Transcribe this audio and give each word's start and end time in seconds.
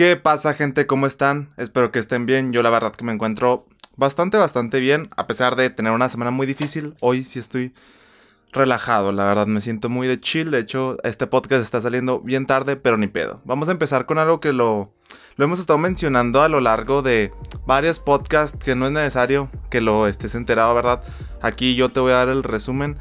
¿Qué 0.00 0.16
pasa 0.16 0.54
gente? 0.54 0.86
¿Cómo 0.86 1.06
están? 1.06 1.50
Espero 1.58 1.92
que 1.92 1.98
estén 1.98 2.24
bien. 2.24 2.54
Yo 2.54 2.62
la 2.62 2.70
verdad 2.70 2.92
que 2.92 3.04
me 3.04 3.12
encuentro 3.12 3.66
bastante, 3.96 4.38
bastante 4.38 4.80
bien. 4.80 5.10
A 5.14 5.26
pesar 5.26 5.56
de 5.56 5.68
tener 5.68 5.92
una 5.92 6.08
semana 6.08 6.30
muy 6.30 6.46
difícil, 6.46 6.94
hoy 7.00 7.22
sí 7.22 7.38
estoy 7.38 7.74
relajado. 8.50 9.12
La 9.12 9.26
verdad 9.26 9.46
me 9.46 9.60
siento 9.60 9.90
muy 9.90 10.08
de 10.08 10.18
chill. 10.18 10.50
De 10.50 10.58
hecho, 10.58 10.96
este 11.04 11.26
podcast 11.26 11.62
está 11.62 11.82
saliendo 11.82 12.20
bien 12.20 12.46
tarde, 12.46 12.76
pero 12.76 12.96
ni 12.96 13.08
pedo. 13.08 13.42
Vamos 13.44 13.68
a 13.68 13.72
empezar 13.72 14.06
con 14.06 14.16
algo 14.16 14.40
que 14.40 14.54
lo, 14.54 14.90
lo 15.36 15.44
hemos 15.44 15.60
estado 15.60 15.78
mencionando 15.78 16.40
a 16.40 16.48
lo 16.48 16.62
largo 16.62 17.02
de 17.02 17.30
varios 17.66 18.00
podcasts 18.00 18.56
que 18.58 18.74
no 18.74 18.86
es 18.86 18.92
necesario 18.92 19.50
que 19.68 19.82
lo 19.82 20.06
estés 20.06 20.34
enterado, 20.34 20.74
¿verdad? 20.74 21.02
Aquí 21.42 21.74
yo 21.74 21.90
te 21.90 22.00
voy 22.00 22.12
a 22.12 22.24
dar 22.24 22.30
el 22.30 22.42
resumen. 22.42 22.96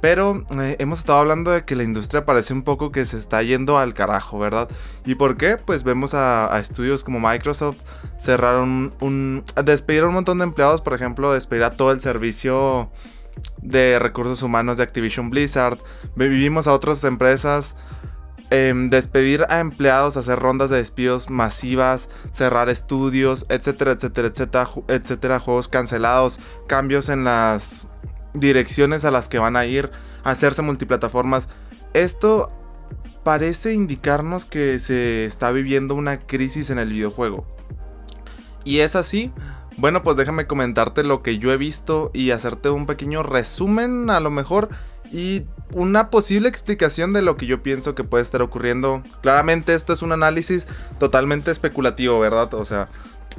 Pero 0.00 0.44
eh, 0.58 0.76
hemos 0.78 1.00
estado 1.00 1.18
hablando 1.18 1.50
de 1.50 1.64
que 1.64 1.76
la 1.76 1.82
industria 1.82 2.24
parece 2.24 2.54
un 2.54 2.62
poco 2.62 2.90
que 2.90 3.04
se 3.04 3.18
está 3.18 3.42
yendo 3.42 3.78
al 3.78 3.92
carajo, 3.94 4.38
¿verdad? 4.38 4.68
¿Y 5.04 5.16
por 5.16 5.36
qué? 5.36 5.58
Pues 5.58 5.84
vemos 5.84 6.14
a, 6.14 6.58
estudios 6.58 7.04
como 7.04 7.20
Microsoft 7.20 7.76
cerraron 8.18 8.94
un... 9.00 9.44
despedir 9.64 10.04
un 10.04 10.14
montón 10.14 10.38
de 10.38 10.44
empleados, 10.44 10.80
por 10.80 10.94
ejemplo, 10.94 11.32
despedir 11.32 11.64
a 11.64 11.76
todo 11.76 11.92
el 11.92 12.00
servicio 12.00 12.90
de 13.62 13.98
recursos 13.98 14.42
humanos 14.42 14.78
de 14.78 14.84
Activision 14.84 15.30
Blizzard. 15.30 15.78
Vivimos 16.16 16.66
a 16.66 16.72
otras 16.72 17.04
empresas 17.04 17.76
em, 18.50 18.88
despedir 18.88 19.44
a 19.50 19.60
empleados, 19.60 20.16
hacer 20.16 20.38
rondas 20.38 20.70
de 20.70 20.78
despidos 20.78 21.28
masivas, 21.28 22.08
cerrar 22.32 22.70
estudios, 22.70 23.44
etcétera, 23.50 23.92
etcétera, 23.92 24.28
etcétera, 24.28 24.70
etcétera, 24.88 25.40
juegos 25.40 25.68
cancelados, 25.68 26.40
cambios 26.66 27.08
en 27.10 27.24
las 27.24 27.86
direcciones 28.34 29.04
a 29.04 29.10
las 29.10 29.28
que 29.28 29.38
van 29.38 29.56
a 29.56 29.66
ir, 29.66 29.90
hacerse 30.24 30.62
multiplataformas. 30.62 31.48
Esto 31.94 32.50
parece 33.24 33.74
indicarnos 33.74 34.46
que 34.46 34.78
se 34.78 35.24
está 35.24 35.50
viviendo 35.50 35.94
una 35.94 36.18
crisis 36.18 36.70
en 36.70 36.78
el 36.78 36.90
videojuego. 36.90 37.46
Y 38.64 38.80
es 38.80 38.96
así. 38.96 39.32
Bueno, 39.76 40.02
pues 40.02 40.16
déjame 40.16 40.46
comentarte 40.46 41.04
lo 41.04 41.22
que 41.22 41.38
yo 41.38 41.52
he 41.52 41.56
visto 41.56 42.10
y 42.12 42.32
hacerte 42.32 42.70
un 42.70 42.86
pequeño 42.86 43.22
resumen 43.22 44.10
a 44.10 44.20
lo 44.20 44.30
mejor 44.30 44.68
y 45.10 45.46
una 45.72 46.10
posible 46.10 46.48
explicación 46.48 47.12
de 47.12 47.22
lo 47.22 47.36
que 47.36 47.46
yo 47.46 47.62
pienso 47.62 47.94
que 47.94 48.04
puede 48.04 48.22
estar 48.22 48.42
ocurriendo. 48.42 49.02
Claramente 49.22 49.74
esto 49.74 49.92
es 49.92 50.02
un 50.02 50.12
análisis 50.12 50.66
totalmente 50.98 51.50
especulativo, 51.50 52.18
¿verdad? 52.20 52.52
O 52.54 52.64
sea, 52.64 52.88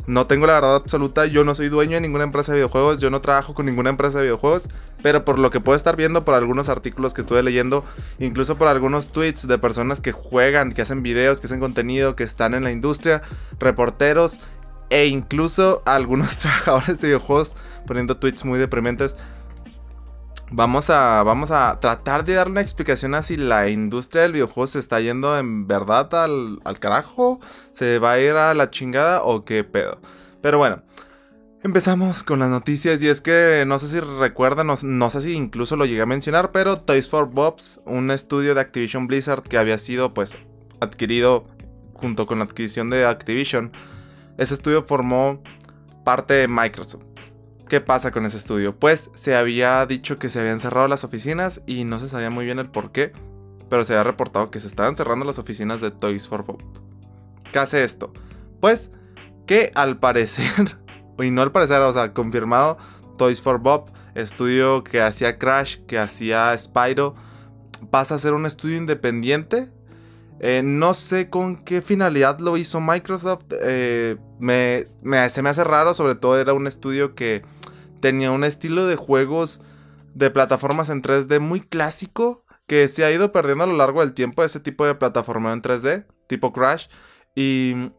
no 0.08 0.28
tengo 0.28 0.48
la 0.48 0.54
verdad 0.54 0.76
absoluta, 0.76 1.26
yo 1.26 1.44
no 1.44 1.56
soy 1.56 1.70
dueño 1.70 1.96
de 1.96 2.02
ninguna 2.02 2.24
empresa 2.24 2.52
de 2.52 2.58
videojuegos, 2.58 3.00
yo 3.00 3.10
no 3.10 3.22
trabajo 3.22 3.54
con 3.54 3.66
ninguna 3.66 3.90
empresa 3.90 4.20
de 4.20 4.26
videojuegos, 4.26 4.70
pero 5.02 5.26
por 5.26 5.40
lo 5.40 5.50
que 5.50 5.60
puedo 5.60 5.76
estar 5.76 5.96
viendo, 5.96 6.26
por 6.26 6.36
algunos 6.36 6.70
artículos 6.70 7.14
que 7.14 7.22
estuve 7.22 7.44
leyendo, 7.44 7.84
incluso 8.20 8.58
por 8.58 8.68
algunos 8.68 9.12
tweets 9.12 9.48
de 9.48 9.58
personas 9.58 10.02
que 10.02 10.12
juegan, 10.12 10.72
que 10.72 10.82
hacen 10.82 11.04
videos, 11.04 11.40
que 11.40 11.48
hacen 11.48 11.60
contenido, 11.60 12.16
que 12.16 12.24
están 12.24 12.54
en 12.54 12.64
la 12.64 12.72
industria, 12.72 13.22
reporteros 13.60 14.40
e 14.90 15.08
incluso 15.08 15.82
algunos 15.86 16.38
trabajadores 16.40 17.00
de 17.00 17.08
videojuegos 17.08 17.56
poniendo 17.88 18.18
tweets 18.18 18.46
muy 18.46 18.60
deprimentes, 18.60 19.16
Vamos 20.54 20.90
a, 20.90 21.24
vamos 21.24 21.50
a 21.52 21.80
tratar 21.80 22.26
de 22.26 22.34
dar 22.34 22.50
una 22.50 22.60
explicación 22.60 23.16
a 23.16 23.24
si 23.24 23.38
la 23.38 23.70
industria 23.70 24.24
del 24.24 24.34
videojuego 24.34 24.68
se 24.68 24.80
está 24.80 25.00
yendo 25.00 25.40
en 25.40 25.66
verdad 25.66 26.14
al, 26.14 26.60
al 26.66 26.78
carajo, 26.78 27.40
se 27.72 28.00
va 28.00 28.14
a 28.14 28.20
ir 28.20 28.34
a 28.34 28.54
la 28.54 28.70
chingada 28.70 29.24
o 29.24 29.44
qué 29.44 29.64
pedo. 29.64 30.00
Pero 30.42 30.58
bueno, 30.58 30.84
Empezamos 31.64 32.24
con 32.24 32.40
las 32.40 32.50
noticias 32.50 33.04
y 33.04 33.08
es 33.08 33.22
que 33.22 33.66
no 33.68 33.78
sé 33.78 33.88
si 33.88 34.00
recuerdan, 34.00 34.66
no, 34.66 34.74
no, 34.82 35.10
sé 35.12 35.22
si 35.22 35.34
incluso 35.34 35.76
lo 35.76 35.86
llegué 35.86 36.02
a 36.02 36.08
mencionar, 36.08 36.52
pero 36.52 36.76
Toys 36.78 37.08
for 37.08 37.30
Bobs, 37.30 37.80
un 37.86 38.10
estudio 38.10 38.56
de 38.56 38.62
Activision 38.62 39.06
Blizzard 39.06 39.44
que 39.44 39.60
había 39.60 39.78
sido 39.78 40.12
pues 40.12 40.40
adquirido 40.80 41.46
junto 41.94 42.26
con 42.26 42.40
la 42.40 42.46
adquisición 42.46 42.90
de 42.90 43.06
Activision, 43.06 43.72
ese 44.40 44.56
estudio 44.56 44.84
formó 44.86 45.44
parte 46.04 46.34
de 46.34 46.48
Microsoft. 46.48 47.11
¿Qué 47.72 47.80
pasa 47.80 48.12
con 48.12 48.26
ese 48.26 48.36
estudio? 48.36 48.78
Pues 48.78 49.10
se 49.14 49.34
había 49.34 49.86
dicho 49.86 50.20
que 50.20 50.28
se 50.28 50.42
habían 50.42 50.60
cerrado 50.60 50.90
las 50.90 51.06
oficinas 51.06 51.62
y 51.66 51.86
no 51.86 52.02
se 52.02 52.10
sabía 52.10 52.30
muy 52.30 52.44
bien 52.44 52.60
el 52.60 52.70
por 52.70 52.92
qué, 52.92 53.14
pero 53.70 53.86
se 53.86 53.94
había 53.94 54.04
reportado 54.04 54.52
que 54.52 54.60
se 54.60 54.68
estaban 54.68 54.98
cerrando 54.98 55.24
las 55.24 55.40
oficinas 55.40 55.80
de 55.80 55.90
Toys 55.90 56.28
for 56.28 56.44
Bob. 56.46 56.62
¿Qué 57.54 57.60
hace 57.60 57.86
esto? 57.86 58.12
Pues 58.60 58.92
que 59.48 59.72
al 59.74 60.00
parecer, 60.00 60.80
y 61.20 61.32
no 61.32 61.44
al 61.44 61.54
parecer, 61.54 61.80
o 61.80 61.94
sea, 61.94 62.14
confirmado, 62.14 62.78
Toys 63.18 63.42
for 63.42 63.60
Bob, 63.60 63.90
estudio 64.16 64.84
que 64.84 65.00
hacía 65.00 65.40
Crash, 65.40 65.78
que 65.88 65.98
hacía 65.98 66.54
Spyro, 66.58 67.16
pasa 67.90 68.16
a 68.16 68.18
ser 68.18 68.34
un 68.34 68.46
estudio 68.46 68.76
independiente. 68.76 69.72
Eh, 70.42 70.62
no 70.62 70.94
sé 70.94 71.30
con 71.30 71.64
qué 71.64 71.82
finalidad 71.82 72.40
lo 72.40 72.58
hizo 72.58 72.82
Microsoft. 72.82 73.46
Eh, 73.62 74.18
se 74.42 75.42
me 75.42 75.50
hace 75.50 75.64
raro, 75.64 75.94
sobre 75.94 76.16
todo 76.16 76.38
era 76.38 76.52
un 76.52 76.68
estudio 76.68 77.16
que 77.16 77.44
tenía 78.02 78.32
un 78.32 78.44
estilo 78.44 78.88
de 78.88 78.96
juegos 78.96 79.62
de 80.14 80.30
plataformas 80.30 80.90
en 80.90 81.02
3D 81.02 81.40
muy 81.40 81.62
clásico 81.62 82.44
que 82.68 82.88
se 82.88 83.04
ha 83.04 83.12
ido 83.12 83.32
perdiendo 83.32 83.64
a 83.64 83.68
lo 83.68 83.78
largo 83.78 84.02
del 84.02 84.14
tiempo 84.14 84.44
ese 84.44 84.60
tipo 84.60 84.86
de 84.86 84.96
plataforma 84.96 85.54
en 85.54 85.62
3D, 85.62 86.06
tipo 86.28 86.54
Crash. 86.54 86.88
Y 87.36 87.92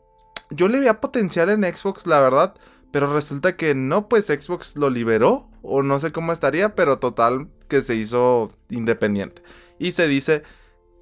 yo 0.51 0.69
le 0.69 0.81
veía 0.81 1.01
potencial 1.01 1.51
en 1.51 1.65
Xbox, 1.65 2.07
la 2.07 2.21
verdad, 2.21 2.55
pero 2.91 3.13
resulta 3.13 3.57
que 3.57 3.75
no, 3.75 4.09
pues 4.09 4.27
Xbox 4.27 4.77
lo 4.77 4.91
liberó, 4.91 5.51
o 5.63 5.83
no 5.83 5.99
sé 6.01 6.13
cómo 6.13 6.33
estaría, 6.33 6.75
pero 6.75 6.99
total 6.99 7.49
que 7.69 7.81
se 7.81 7.95
hizo 7.95 8.53
independiente. 8.69 9.43
Y 9.79 9.93
se 9.93 10.09
dice, 10.09 10.43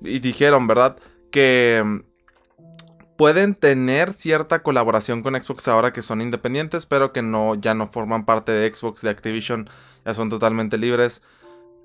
y 0.00 0.21
dijeron, 0.21 0.67
¿verdad? 0.67 0.97
Que 1.31 2.03
pueden 3.20 3.54
tener 3.54 4.14
cierta 4.14 4.62
colaboración 4.62 5.22
con 5.22 5.34
Xbox 5.34 5.69
ahora 5.69 5.92
que 5.92 6.00
son 6.00 6.22
independientes, 6.22 6.86
pero 6.86 7.12
que 7.12 7.20
no, 7.20 7.54
ya 7.54 7.75
no 7.75 7.86
forman 7.86 8.25
parte 8.25 8.50
de 8.50 8.75
Xbox, 8.75 9.03
de 9.03 9.10
Activision, 9.10 9.69
ya 10.06 10.14
son 10.14 10.31
totalmente 10.31 10.78
libres. 10.78 11.20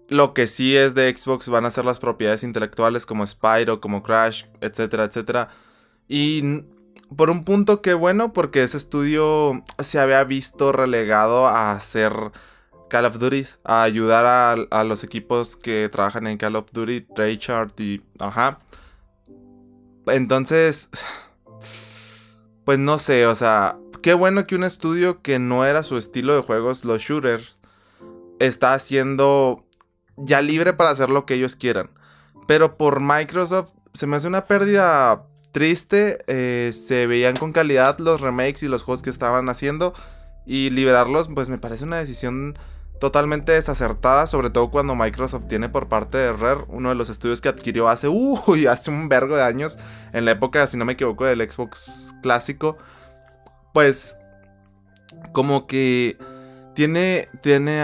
Lo 0.08 0.34
que 0.34 0.48
sí 0.48 0.78
es 0.78 0.96
de 0.96 1.14
Xbox 1.14 1.50
van 1.50 1.66
a 1.66 1.72
ser 1.72 1.84
las 1.84 2.00
propiedades 2.00 2.44
intelectuales 2.44 3.06
como 3.06 3.28
Spyro, 3.28 3.82
como 3.82 4.02
Crash, 4.02 4.46
etcétera, 4.62 5.04
etcétera. 5.04 5.50
Y 6.08 6.62
por 7.14 7.30
un 7.30 7.44
punto 7.44 7.82
que 7.82 7.96
bueno, 7.96 8.32
porque 8.32 8.64
ese 8.64 8.78
estudio 8.78 9.62
se 9.80 10.00
había 10.00 10.24
visto 10.24 10.72
relegado 10.72 11.48
a 11.48 11.74
hacer 11.74 12.14
Call 12.90 13.08
of 13.08 13.20
Duty, 13.20 13.44
a 13.66 13.84
ayudar 13.84 14.68
a, 14.72 14.84
los 14.86 15.04
equipos 15.04 15.58
que 15.58 15.90
trabajan 15.90 16.28
en 16.28 16.38
Call 16.38 16.56
of 16.56 16.72
Duty, 16.72 17.02
Treyarch 17.14 17.78
y... 17.82 18.02
Ajá. 18.22 18.60
Entonces 20.08 20.90
pues 22.66 22.80
no 22.80 22.98
sé, 22.98 23.28
o 23.28 23.36
sea, 23.36 23.78
qué 24.02 24.16
bueno 24.16 24.48
que 24.48 24.56
un 24.56 24.64
estudio 24.64 25.22
que 25.22 25.38
no 25.38 25.66
era 25.66 25.84
su 25.84 25.98
estilo 25.98 26.36
de 26.36 26.42
juegos, 26.42 26.84
los 26.84 27.02
shooters, 27.02 27.60
está 28.40 28.74
haciendo 28.74 29.64
ya 30.18 30.42
libre 30.42 30.74
para 30.74 30.90
hacer 30.90 31.10
lo 31.10 31.28
que 31.28 31.36
ellos 31.36 31.56
quieran. 31.56 31.92
Pero 32.48 32.76
por 32.76 33.02
Microsoft 33.02 33.74
se 33.94 34.08
me 34.08 34.18
hace 34.18 34.28
una 34.28 34.46
pérdida 34.46 35.28
triste. 35.52 36.24
Eh, 36.28 36.74
se 36.74 37.08
veían 37.08 37.36
con 37.36 37.52
calidad 37.52 38.00
los 38.00 38.20
remakes 38.20 38.64
y 38.64 38.68
los 38.68 38.84
juegos 38.84 39.04
que 39.04 39.10
estaban 39.10 39.48
haciendo. 39.48 39.94
Y 40.46 40.70
liberarlos, 40.72 41.30
pues 41.34 41.50
me 41.50 41.58
parece 41.58 41.86
una 41.86 41.98
decisión 41.98 42.56
totalmente 43.00 43.52
desacertada, 43.52 44.28
sobre 44.28 44.50
todo 44.50 44.70
cuando 44.70 44.96
Microsoft 44.96 45.48
tiene 45.48 45.70
por 45.70 45.88
parte 45.88 46.18
de 46.18 46.34
Rare 46.34 46.66
uno 46.68 46.90
de 46.90 46.96
los 46.96 47.10
estudios 47.10 47.42
que 47.42 47.50
adquirió 47.50 47.90
hace, 47.90 48.08
uy, 48.08 48.68
hace 48.70 48.90
un 48.90 49.10
vergo 49.10 49.36
de 49.36 49.44
años, 49.44 49.78
en 50.14 50.26
la 50.26 50.32
época, 50.32 50.66
si 50.68 50.78
no 50.78 50.86
me 50.86 50.94
equivoco, 50.94 51.26
del 51.26 51.50
Xbox 51.50 52.16
clásico, 52.22 52.78
pues 53.74 54.18
como 55.34 55.68
que 55.68 56.18
tiene, 56.74 57.30
tiene 57.42 57.82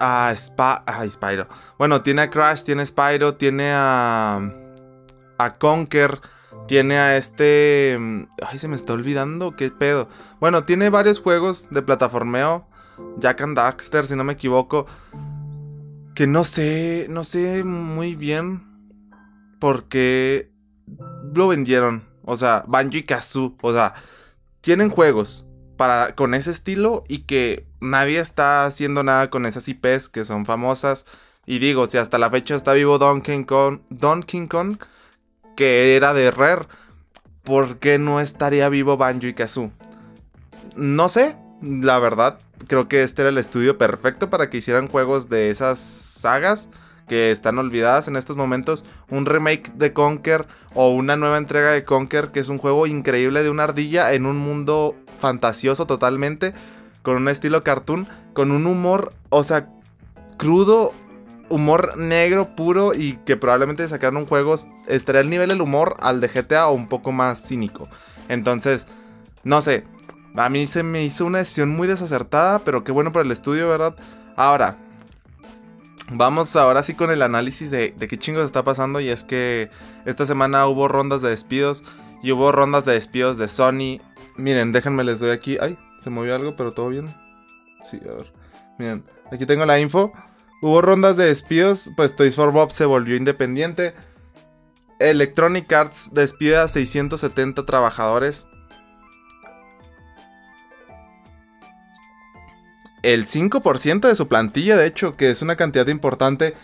a, 0.00 0.28
a, 0.28 0.34
Spyro, 0.36 1.48
bueno, 1.78 2.02
tiene 2.02 2.22
a 2.22 2.30
Crash, 2.30 2.62
tiene 2.62 2.82
a 2.82 2.86
Spyro, 2.86 3.34
tiene 3.34 3.72
a, 3.72 4.50
a 5.38 5.54
Conker, 5.56 6.20
tiene 6.66 6.96
a 6.98 7.16
este, 7.16 7.98
ay, 8.42 8.58
se 8.58 8.68
me 8.68 8.76
está 8.76 8.94
olvidando, 8.94 9.54
qué 9.56 9.70
pedo, 9.70 10.08
bueno, 10.40 10.64
tiene 10.64 10.88
varios 10.88 11.20
juegos 11.20 11.68
de 11.70 11.82
plataformeo, 11.82 12.66
Jack 13.18 13.40
and 13.42 13.56
Daxter, 13.56 14.06
si 14.06 14.16
no 14.16 14.24
me 14.24 14.34
equivoco. 14.34 14.86
Que 16.14 16.26
no 16.26 16.44
sé, 16.44 17.06
no 17.10 17.24
sé 17.24 17.64
muy 17.64 18.14
bien 18.14 18.62
por 19.58 19.84
qué 19.84 20.50
lo 21.34 21.48
vendieron. 21.48 22.04
O 22.24 22.36
sea, 22.36 22.64
Banjo 22.66 22.96
y 22.96 23.02
Kazoo. 23.02 23.56
O 23.60 23.72
sea, 23.72 23.94
tienen 24.60 24.90
juegos 24.90 25.46
para, 25.76 26.14
con 26.14 26.34
ese 26.34 26.50
estilo 26.50 27.04
y 27.08 27.20
que 27.20 27.66
nadie 27.80 28.18
está 28.18 28.64
haciendo 28.64 29.02
nada 29.02 29.30
con 29.30 29.46
esas 29.46 29.68
IPs 29.68 30.08
que 30.08 30.24
son 30.24 30.46
famosas. 30.46 31.06
Y 31.46 31.58
digo, 31.58 31.86
si 31.86 31.98
hasta 31.98 32.18
la 32.18 32.30
fecha 32.30 32.54
está 32.54 32.72
vivo 32.72 32.98
Donkey 32.98 33.44
Kong, 33.44 33.80
Donkey 33.90 34.46
Kong 34.48 34.78
que 35.56 35.96
era 35.96 36.14
de 36.14 36.30
Rare, 36.30 36.66
¿por 37.42 37.78
qué 37.78 37.98
no 37.98 38.20
estaría 38.20 38.68
vivo 38.68 38.96
Banjo 38.96 39.26
y 39.26 39.34
Kazoo? 39.34 39.70
No 40.76 41.08
sé, 41.08 41.36
la 41.62 41.98
verdad, 41.98 42.38
creo 42.66 42.88
que 42.88 43.02
este 43.02 43.22
era 43.22 43.28
el 43.30 43.38
estudio 43.38 43.78
perfecto 43.78 44.30
para 44.30 44.50
que 44.50 44.58
hicieran 44.58 44.88
juegos 44.88 45.28
de 45.28 45.50
esas 45.50 45.78
sagas 45.78 46.70
que 47.08 47.30
están 47.30 47.58
olvidadas 47.58 48.08
en 48.08 48.16
estos 48.16 48.36
momentos. 48.36 48.84
Un 49.10 49.26
remake 49.26 49.72
de 49.74 49.92
Conker 49.92 50.46
o 50.74 50.90
una 50.90 51.16
nueva 51.16 51.38
entrega 51.38 51.70
de 51.70 51.84
Conker, 51.84 52.30
que 52.30 52.40
es 52.40 52.48
un 52.48 52.58
juego 52.58 52.86
increíble 52.86 53.42
de 53.42 53.50
una 53.50 53.64
ardilla 53.64 54.12
en 54.14 54.26
un 54.26 54.38
mundo 54.38 54.96
fantasioso 55.18 55.86
totalmente, 55.86 56.54
con 57.02 57.16
un 57.16 57.28
estilo 57.28 57.62
cartoon, 57.62 58.08
con 58.32 58.50
un 58.50 58.66
humor, 58.66 59.12
o 59.28 59.42
sea, 59.42 59.68
crudo, 60.38 60.92
humor 61.50 61.96
negro 61.98 62.56
puro 62.56 62.94
y 62.94 63.18
que 63.24 63.36
probablemente 63.36 63.86
sacaron 63.86 64.16
un 64.16 64.26
juego, 64.26 64.56
estaría 64.88 65.20
el 65.20 65.30
nivel 65.30 65.50
del 65.50 65.60
humor 65.60 65.96
al 66.00 66.20
de 66.20 66.28
GTA 66.28 66.68
o 66.68 66.72
un 66.72 66.88
poco 66.88 67.12
más 67.12 67.46
cínico. 67.46 67.88
Entonces, 68.28 68.86
no 69.44 69.60
sé, 69.60 69.84
a 70.36 70.48
mí 70.48 70.66
se 70.66 70.82
me 70.82 71.04
hizo 71.04 71.26
una 71.26 71.38
decisión 71.38 71.70
muy 71.70 71.86
desacertada, 71.86 72.60
pero 72.60 72.84
qué 72.84 72.92
bueno 72.92 73.12
para 73.12 73.24
el 73.24 73.30
estudio, 73.30 73.68
¿verdad? 73.68 73.94
Ahora, 74.36 74.76
vamos 76.10 76.54
ahora 76.56 76.82
sí 76.82 76.94
con 76.94 77.10
el 77.10 77.22
análisis 77.22 77.70
de, 77.70 77.94
qué 77.94 78.18
chingos 78.18 78.44
está 78.44 78.64
pasando. 78.64 79.00
Y 79.00 79.08
es 79.08 79.24
que 79.24 79.70
esta 80.04 80.26
semana 80.26 80.66
hubo 80.66 80.88
rondas 80.88 81.22
de 81.22 81.30
despidos 81.30 81.84
y 82.22 82.32
hubo 82.32 82.52
rondas 82.52 82.84
de 82.84 82.92
despidos 82.92 83.38
de 83.38 83.48
Sony. 83.48 84.00
Miren, 84.36 84.72
déjenme 84.72 85.04
les 85.04 85.20
doy 85.20 85.30
aquí. 85.30 85.56
Ay, 85.60 85.78
se 86.00 86.10
movió 86.10 86.34
algo, 86.34 86.56
pero 86.56 86.72
todo 86.72 86.88
bien. 86.88 87.14
Sí, 87.82 88.00
a 88.04 88.12
ver. 88.14 88.32
Miren, 88.78 89.04
aquí 89.30 89.46
tengo 89.46 89.64
la 89.66 89.78
info. 89.78 90.12
Hubo 90.62 90.80
rondas 90.80 91.16
de 91.16 91.26
despidos, 91.26 91.90
pues 91.96 92.16
Toys 92.16 92.36
for 92.36 92.50
Bob 92.50 92.70
se 92.70 92.86
volvió 92.86 93.16
independiente. 93.16 93.94
Electronic 94.98 95.70
Arts 95.72 96.10
despide 96.12 96.56
a 96.56 96.68
670 96.68 97.66
trabajadores. 97.66 98.46
El 103.04 103.26
5% 103.26 104.08
de 104.08 104.14
su 104.14 104.28
plantilla, 104.28 104.76
de 104.76 104.86
hecho, 104.86 105.16
que 105.16 105.30
es 105.30 105.42
una 105.42 105.56
cantidad 105.56 105.86
importante. 105.88 106.54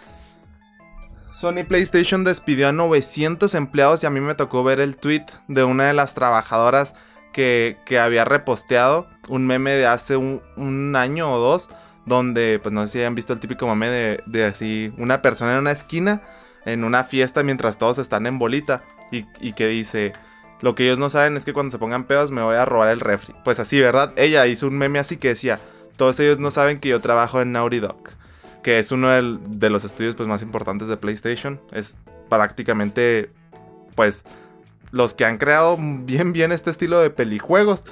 Sony 1.35 1.65
PlayStation 1.69 2.25
despidió 2.25 2.69
a 2.69 2.73
900 2.73 3.55
empleados 3.55 4.03
y 4.03 4.07
a 4.07 4.11
mí 4.11 4.21
me 4.21 4.35
tocó 4.35 4.65
ver 4.65 4.81
el 4.81 4.97
tweet 4.97 5.27
de 5.49 5.65
una 5.65 5.87
de 5.87 5.93
las 5.93 6.15
trabajadoras 6.15 6.95
que, 7.33 7.77
había 8.01 8.25
reposteado 8.25 9.07
un 9.29 9.47
meme 9.47 9.73
de 9.73 9.87
hace 9.87 10.17
un, 10.17 10.97
año 10.97 11.31
o 11.31 11.39
dos, 11.39 11.69
donde, 12.07 12.59
pues 12.63 12.73
no 12.73 12.87
sé 12.87 12.93
si 12.93 12.99
hayan 13.01 13.15
visto 13.15 13.35
el 13.35 13.41
típico 13.41 13.67
meme 13.69 14.19
de, 14.27 14.45
así, 14.45 14.93
una 14.97 15.21
persona 15.21 15.53
en 15.53 15.59
una 15.59 15.73
esquina, 15.73 16.23
en 16.65 16.85
una 16.85 17.05
fiesta 17.05 17.43
mientras 17.43 17.77
todos 17.77 17.99
están 17.99 18.27
en 18.27 18.39
bolita, 18.39 18.83
y, 19.13 19.27
y 19.41 19.53
que 19.53 19.67
dice, 19.67 20.15
lo 20.63 20.75
que 20.75 20.85
ellos 20.85 20.99
no 20.99 21.11
saben 21.11 21.37
es 21.37 21.45
que 21.45 21.53
cuando 21.53 21.71
se 21.71 21.79
pongan 21.79 22.05
pedos 22.05 22.31
me 22.31 22.43
voy 22.43 22.57
a 22.57 22.65
robar 22.65 22.89
el 22.89 23.01
refri. 23.01 23.35
Pues 23.45 23.61
así, 23.61 23.79
¿verdad? 23.79 24.13
Ella 24.17 24.47
hizo 24.47 24.67
un 24.69 24.79
meme 24.79 24.99
así 24.99 25.19
que 25.19 25.29
decía, 25.29 25.61
todos 26.01 26.19
ellos 26.19 26.39
no 26.39 26.51
saben 26.51 26.81
que 26.81 26.89
yo 26.89 27.03
trabajo 27.03 27.43
en 27.43 27.53
Naughty 27.53 27.79
Dog, 27.79 27.99
que 28.63 28.79
es 28.79 28.91
uno 28.91 29.11
de 29.11 29.69
los 29.69 29.85
estudios 29.85 30.15
pues, 30.15 30.27
más 30.31 30.41
importantes 30.41 30.89
de 30.89 30.97
PlayStation. 30.97 31.61
Es 31.73 31.99
prácticamente, 32.31 33.31
pues, 33.97 34.25
los 34.93 35.13
que 35.13 35.27
han 35.27 35.37
creado 35.37 35.77
bien, 35.79 36.33
bien 36.33 36.53
este 36.53 36.71
estilo 36.71 37.01
de 37.01 37.11
pelijuegos. 37.11 37.85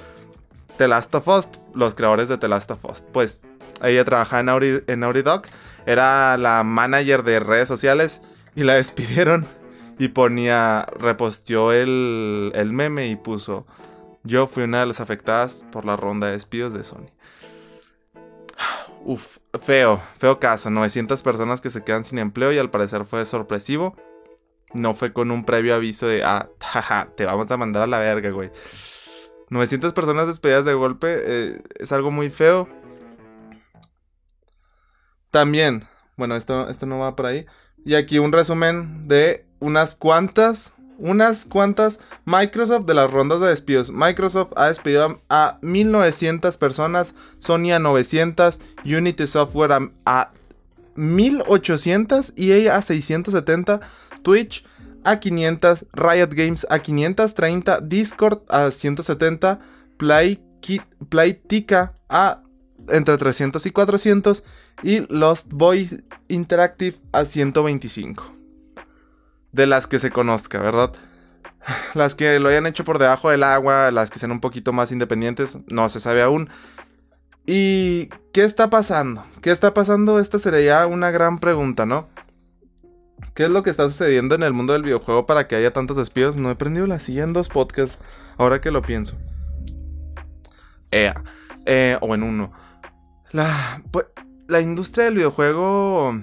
The 0.78 0.88
Last 0.88 1.14
of 1.16 1.28
Us, 1.28 1.48
los 1.74 1.92
creadores 1.92 2.30
de 2.30 2.38
The 2.38 2.48
Last 2.48 2.70
of 2.70 2.82
Us. 2.86 3.02
Pues 3.12 3.42
ella 3.82 4.06
trabajaba 4.06 4.40
en 4.40 4.46
Naughty, 4.46 4.84
en 4.86 5.00
Naughty 5.00 5.20
Dog, 5.20 5.42
era 5.84 6.38
la 6.38 6.62
manager 6.62 7.24
de 7.24 7.40
redes 7.40 7.68
sociales 7.68 8.22
y 8.56 8.62
la 8.62 8.72
despidieron. 8.76 9.46
Y 9.98 10.08
ponía, 10.08 10.86
reposteó 10.98 11.72
el, 11.72 12.52
el 12.54 12.72
meme 12.72 13.08
y 13.08 13.16
puso, 13.16 13.66
yo 14.24 14.46
fui 14.46 14.62
una 14.62 14.80
de 14.80 14.86
las 14.86 15.00
afectadas 15.00 15.66
por 15.70 15.84
la 15.84 15.94
ronda 15.96 16.28
de 16.28 16.32
despidos 16.32 16.72
de 16.72 16.84
Sony. 16.84 17.10
Uf, 19.04 19.38
feo, 19.60 20.00
feo 20.18 20.38
caso. 20.38 20.70
900 20.70 21.22
personas 21.22 21.60
que 21.60 21.70
se 21.70 21.82
quedan 21.82 22.04
sin 22.04 22.18
empleo 22.18 22.52
y 22.52 22.58
al 22.58 22.70
parecer 22.70 23.04
fue 23.04 23.24
sorpresivo. 23.24 23.96
No 24.74 24.94
fue 24.94 25.12
con 25.12 25.30
un 25.30 25.44
previo 25.44 25.74
aviso 25.74 26.06
de, 26.06 26.24
ah, 26.24 26.48
jaja, 26.60 27.08
te 27.16 27.24
vamos 27.24 27.50
a 27.50 27.56
mandar 27.56 27.82
a 27.82 27.86
la 27.86 27.98
verga, 27.98 28.30
güey. 28.30 28.50
900 29.50 29.94
personas 29.94 30.26
despedidas 30.26 30.64
de 30.64 30.74
golpe 30.74 31.16
eh, 31.20 31.62
es 31.78 31.92
algo 31.92 32.10
muy 32.10 32.28
feo. 32.28 32.68
También, 35.30 35.88
bueno, 36.16 36.36
esto, 36.36 36.68
esto 36.68 36.86
no 36.86 36.98
va 36.98 37.16
por 37.16 37.26
ahí. 37.26 37.46
Y 37.84 37.94
aquí 37.94 38.18
un 38.18 38.32
resumen 38.32 39.08
de 39.08 39.46
unas 39.60 39.96
cuantas 39.96 40.74
unas 40.98 41.46
cuantas 41.46 42.00
Microsoft 42.24 42.84
de 42.84 42.94
las 42.94 43.10
rondas 43.10 43.40
de 43.40 43.48
despidos. 43.48 43.90
Microsoft 43.90 44.52
ha 44.56 44.66
despedido 44.66 45.20
a 45.28 45.58
1900 45.62 46.56
personas, 46.56 47.14
Sony 47.38 47.72
a 47.72 47.78
900, 47.78 48.60
Unity 48.84 49.26
Software 49.26 49.90
a, 50.04 50.32
1800, 50.96 52.32
EA 52.36 52.76
a 52.76 52.82
670, 52.82 53.80
Twitch 54.22 54.64
a 55.04 55.20
500, 55.20 55.86
Riot 55.92 56.30
Games 56.34 56.66
a 56.68 56.80
530, 56.80 57.80
Discord 57.82 58.40
a 58.48 58.70
170, 58.72 59.60
Play, 59.96 60.42
a 62.08 62.42
entre 62.88 63.16
300 63.16 63.64
y 63.64 63.70
400 63.70 64.44
y 64.82 65.00
Lost 65.08 65.48
Boys 65.52 66.02
Interactive 66.28 66.96
a 67.12 67.24
125 67.24 68.37
de 69.52 69.66
las 69.66 69.86
que 69.86 69.98
se 69.98 70.10
conozca, 70.10 70.58
¿verdad? 70.58 70.92
Las 71.94 72.14
que 72.14 72.38
lo 72.38 72.48
hayan 72.48 72.66
hecho 72.66 72.84
por 72.84 72.98
debajo 72.98 73.30
del 73.30 73.42
agua, 73.42 73.90
las 73.90 74.10
que 74.10 74.18
sean 74.18 74.32
un 74.32 74.40
poquito 74.40 74.72
más 74.72 74.92
independientes, 74.92 75.58
no 75.68 75.88
se 75.88 76.00
sabe 76.00 76.22
aún. 76.22 76.48
¿Y 77.46 78.08
qué 78.32 78.44
está 78.44 78.70
pasando? 78.70 79.24
¿Qué 79.42 79.50
está 79.50 79.74
pasando? 79.74 80.18
Esta 80.18 80.38
sería 80.38 80.86
una 80.86 81.10
gran 81.10 81.38
pregunta, 81.38 81.86
¿no? 81.86 82.08
¿Qué 83.34 83.44
es 83.44 83.50
lo 83.50 83.62
que 83.62 83.70
está 83.70 83.84
sucediendo 83.84 84.34
en 84.34 84.42
el 84.42 84.52
mundo 84.52 84.72
del 84.72 84.82
videojuego 84.82 85.26
para 85.26 85.48
que 85.48 85.56
haya 85.56 85.72
tantos 85.72 85.96
despidos? 85.96 86.36
No 86.36 86.50
he 86.50 86.56
prendido 86.56 86.86
la 86.86 86.98
silla 86.98 87.24
en 87.24 87.32
dos 87.32 87.48
podcasts, 87.48 87.98
ahora 88.36 88.60
que 88.60 88.70
lo 88.70 88.82
pienso. 88.82 89.16
Eh, 90.90 91.98
o 92.00 92.14
en 92.14 92.22
uno. 92.22 92.52
La, 93.30 93.82
pues, 93.90 94.06
la 94.46 94.60
industria 94.60 95.06
del 95.06 95.14
videojuego 95.14 96.20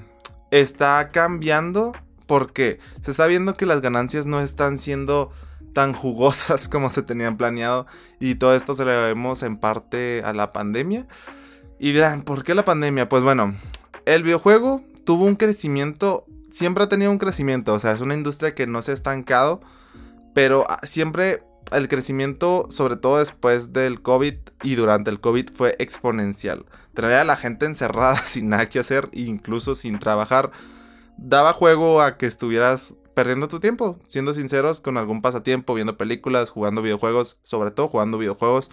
está 0.52 1.12
cambiando 1.12 1.94
porque 2.26 2.80
se 3.02 3.12
está 3.12 3.28
viendo 3.28 3.56
que 3.56 3.66
las 3.66 3.82
ganancias 3.82 4.26
no 4.26 4.40
están 4.40 4.78
siendo 4.78 5.32
tan 5.74 5.94
jugosas 5.94 6.68
como 6.70 6.90
se 6.90 7.04
tenían 7.04 7.38
planeado 7.38 7.86
y 8.20 8.36
todo 8.36 8.56
esto 8.56 8.76
se 8.76 8.86
lo 8.86 8.92
debemos 8.92 9.44
en 9.44 9.58
parte 9.58 10.22
a 10.24 10.34
la 10.34 10.54
pandemia. 10.54 11.08
Y 11.78 11.92
dirán, 11.92 12.24
¿por 12.24 12.44
qué 12.44 12.56
la 12.56 12.66
pandemia? 12.66 13.10
Pues 13.10 13.22
bueno, 13.22 13.54
el 14.06 14.24
videojuego 14.24 14.82
tuvo 15.04 15.26
un 15.26 15.36
crecimiento, 15.36 16.26
siempre 16.50 16.84
ha 16.84 16.90
tenido 16.90 17.12
un 17.12 17.18
crecimiento, 17.18 17.74
o 17.74 17.80
sea, 17.80 17.92
es 17.92 18.02
una 18.02 18.14
industria 18.14 18.56
que 18.56 18.66
no 18.66 18.82
se 18.82 18.92
ha 18.92 18.94
estancado, 18.94 19.62
pero 20.34 20.64
ah, 20.70 20.80
siempre 20.84 21.44
el 21.72 21.88
crecimiento, 21.88 22.68
sobre 22.70 22.96
todo 22.96 23.20
después 23.20 23.74
del 23.74 24.02
COVID 24.02 24.36
y 24.64 24.76
durante 24.76 25.10
el 25.10 25.20
COVID, 25.20 25.50
fue 25.54 25.76
exponencial. 25.80 26.66
Traer 26.94 27.20
a 27.20 27.24
la 27.24 27.36
gente 27.36 27.66
encerrada 27.66 28.18
sin 28.26 28.50
nada 28.50 28.70
que 28.70 28.80
hacer, 28.80 29.10
incluso 29.14 29.76
sin 29.76 30.00
trabajar, 30.00 30.52
daba 31.18 31.54
juego 31.54 32.02
a 32.02 32.18
que 32.18 32.26
estuvieras 32.26 32.96
perdiendo 33.14 33.48
tu 33.48 33.60
tiempo, 33.60 33.98
siendo 34.08 34.34
sinceros, 34.34 34.82
con 34.82 34.98
algún 34.98 35.22
pasatiempo, 35.22 35.74
viendo 35.74 35.98
películas, 35.98 36.50
jugando 36.50 36.82
videojuegos, 36.82 37.40
sobre 37.44 37.72
todo 37.72 37.88
jugando 37.88 38.18
videojuegos, 38.18 38.70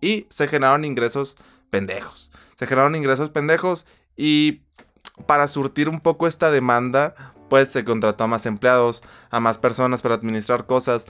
y 0.00 0.26
se 0.28 0.48
generaron 0.48 0.84
ingresos 0.84 1.36
pendejos. 1.70 2.30
Se 2.56 2.66
generaron 2.66 2.96
ingresos 2.96 3.30
pendejos 3.30 3.86
y 4.16 4.62
para 5.26 5.48
surtir 5.48 5.88
un 5.88 6.00
poco 6.00 6.26
esta 6.26 6.50
demanda, 6.50 7.34
pues 7.48 7.70
se 7.70 7.84
contrató 7.84 8.24
a 8.24 8.28
más 8.28 8.46
empleados, 8.46 9.02
a 9.30 9.40
más 9.40 9.58
personas 9.58 10.02
para 10.02 10.16
administrar 10.16 10.66
cosas. 10.66 11.06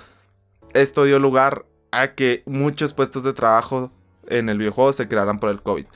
Esto 0.74 1.04
dio 1.04 1.18
lugar 1.18 1.66
a 1.90 2.14
que 2.14 2.42
muchos 2.46 2.92
puestos 2.92 3.22
de 3.22 3.32
trabajo 3.32 3.92
en 4.28 4.48
el 4.48 4.58
videojuego 4.58 4.92
se 4.92 5.08
crearan 5.08 5.38
por 5.38 5.50
el 5.50 5.62
COVID. 5.62 5.86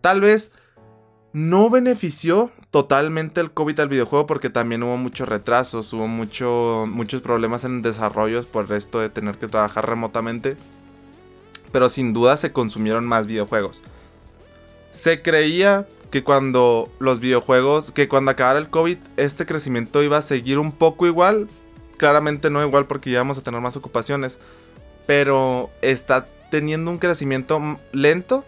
Tal 0.00 0.20
vez 0.20 0.52
no 1.32 1.70
benefició 1.70 2.52
totalmente 2.74 3.40
el 3.40 3.52
COVID 3.52 3.78
al 3.78 3.88
videojuego 3.88 4.26
porque 4.26 4.50
también 4.50 4.82
hubo 4.82 4.96
muchos 4.96 5.28
retrasos, 5.28 5.92
hubo 5.92 6.08
mucho, 6.08 6.86
muchos 6.90 7.22
problemas 7.22 7.62
en 7.62 7.82
desarrollos 7.82 8.46
por 8.46 8.72
esto 8.72 8.98
de 8.98 9.08
tener 9.10 9.38
que 9.38 9.46
trabajar 9.46 9.88
remotamente. 9.88 10.56
Pero 11.70 11.88
sin 11.88 12.12
duda 12.12 12.36
se 12.36 12.50
consumieron 12.50 13.06
más 13.06 13.28
videojuegos. 13.28 13.80
Se 14.90 15.22
creía 15.22 15.86
que 16.10 16.24
cuando 16.24 16.90
los 16.98 17.20
videojuegos, 17.20 17.92
que 17.92 18.08
cuando 18.08 18.32
acabara 18.32 18.58
el 18.58 18.70
COVID, 18.70 18.98
este 19.16 19.46
crecimiento 19.46 20.02
iba 20.02 20.18
a 20.18 20.22
seguir 20.22 20.58
un 20.58 20.72
poco 20.72 21.06
igual. 21.06 21.46
Claramente 21.96 22.50
no 22.50 22.60
igual 22.60 22.86
porque 22.86 23.12
ya 23.12 23.18
vamos 23.18 23.38
a 23.38 23.42
tener 23.42 23.60
más 23.60 23.76
ocupaciones. 23.76 24.40
Pero 25.06 25.70
está 25.80 26.26
teniendo 26.50 26.90
un 26.90 26.98
crecimiento 26.98 27.78
lento 27.92 28.44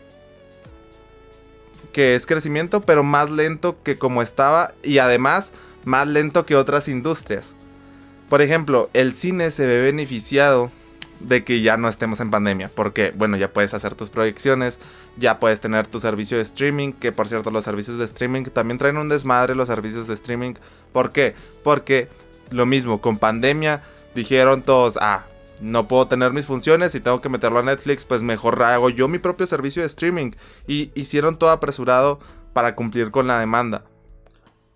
que 1.97 2.15
es 2.15 2.26
crecimiento, 2.26 2.83
pero 2.83 3.03
más 3.03 3.31
lento 3.31 3.83
que 3.83 3.97
como 3.97 4.21
estaba 4.21 4.75
y 4.83 4.99
además 4.99 5.55
más 5.87 6.07
lento 6.07 6.45
que 6.45 6.55
otras 6.55 6.88
industrias. 6.88 7.57
Por 8.29 8.43
ejemplo, 8.43 8.91
el 8.93 9.15
cine 9.15 9.50
se 9.50 9.67
ve 9.67 9.81
beneficiado 9.81 10.71
de 11.21 11.43
que 11.43 11.62
ya 11.62 11.79
no 11.79 11.88
estemos 11.88 12.21
en 12.21 12.31
pandemia. 12.31 12.71
Porque, 12.75 13.15
bueno, 13.17 13.38
ya 13.38 13.50
puedes 13.50 13.73
hacer 13.73 13.95
tus 13.95 14.11
proyecciones, 14.11 14.79
ya 15.17 15.41
puedes 15.41 15.59
tener 15.59 15.87
tu 15.87 15.99
servicio 15.99 16.37
de 16.37 16.43
streaming. 16.43 16.93
Que 16.93 17.12
por 17.12 17.29
cierto, 17.29 17.50
los 17.50 17.65
servicios 17.65 17.97
de 17.97 18.05
streaming 18.05 18.43
también 18.45 18.76
traen 18.76 18.99
un 18.99 19.09
desmadre 19.09 19.55
los 19.55 19.69
servicios 19.69 20.07
de 20.07 20.12
streaming. 20.12 20.53
¿Por 20.93 21.12
qué? 21.12 21.35
Porque 21.65 22.11
lo 22.50 22.67
mismo, 22.67 23.00
con 23.00 23.17
pandemia 23.17 23.83
dijeron 24.15 24.61
todos, 24.61 24.99
ah, 25.00 25.25
no 25.61 25.87
puedo 25.89 26.07
tener 26.07 26.33
mis 26.33 26.47
funciones 26.47 26.95
y 26.95 27.01
tengo 27.01 27.21
que 27.21 27.29
meterlo 27.29 27.59
a 27.59 27.63
Netflix, 27.63 28.05
pues 28.05 28.23
mejor 28.23 28.63
hago 28.63 28.91
yo 28.91 29.09
mi 29.09 29.19
propio 29.19 29.47
servicio 29.47 29.83
de 29.83 29.87
streaming. 29.87 30.33
Y 30.67 30.91
hicieron 30.95 31.39
todo 31.39 31.51
apresurado 31.51 32.19
para 32.53 32.75
cumplir 32.75 33.11
con 33.11 33.27
la 33.27 33.39
demanda. 33.39 33.85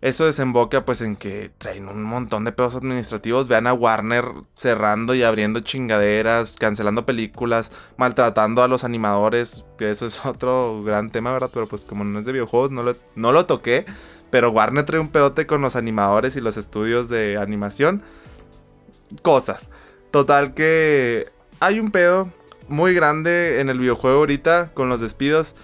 Eso 0.00 0.24
desemboca 0.24 0.86
pues 0.86 1.02
en 1.02 1.14
que 1.14 1.50
traen 1.58 1.88
un 1.88 2.02
montón 2.02 2.44
de 2.44 2.52
pedos 2.52 2.74
administrativos. 2.74 3.48
Vean 3.48 3.66
a 3.66 3.74
Warner 3.74 4.24
cerrando 4.56 5.14
y 5.14 5.22
abriendo 5.22 5.60
chingaderas, 5.60 6.56
cancelando 6.56 7.04
películas, 7.04 7.70
maltratando 7.98 8.62
a 8.62 8.68
los 8.68 8.84
animadores, 8.84 9.66
que 9.76 9.90
eso 9.90 10.06
es 10.06 10.24
otro 10.24 10.82
gran 10.82 11.10
tema, 11.10 11.32
¿verdad? 11.32 11.50
Pero 11.52 11.66
pues 11.66 11.84
como 11.84 12.04
no 12.04 12.20
es 12.20 12.24
de 12.24 12.32
videojuegos, 12.32 12.70
no 12.70 12.82
lo, 12.82 12.96
no 13.14 13.32
lo 13.32 13.44
toqué. 13.44 13.84
Pero 14.30 14.50
Warner 14.50 14.84
trae 14.86 15.00
un 15.00 15.08
pedote 15.08 15.46
con 15.46 15.60
los 15.60 15.76
animadores 15.76 16.36
y 16.36 16.40
los 16.40 16.56
estudios 16.56 17.08
de 17.08 17.36
animación. 17.36 18.02
Cosas. 19.22 19.68
Total 20.10 20.54
que 20.54 21.28
hay 21.60 21.78
un 21.78 21.90
pedo 21.90 22.30
muy 22.68 22.94
grande 22.94 23.60
en 23.60 23.68
el 23.68 23.78
videojuego 23.78 24.18
ahorita 24.18 24.70
con 24.74 24.88
los 24.88 25.00
despidos. 25.00 25.54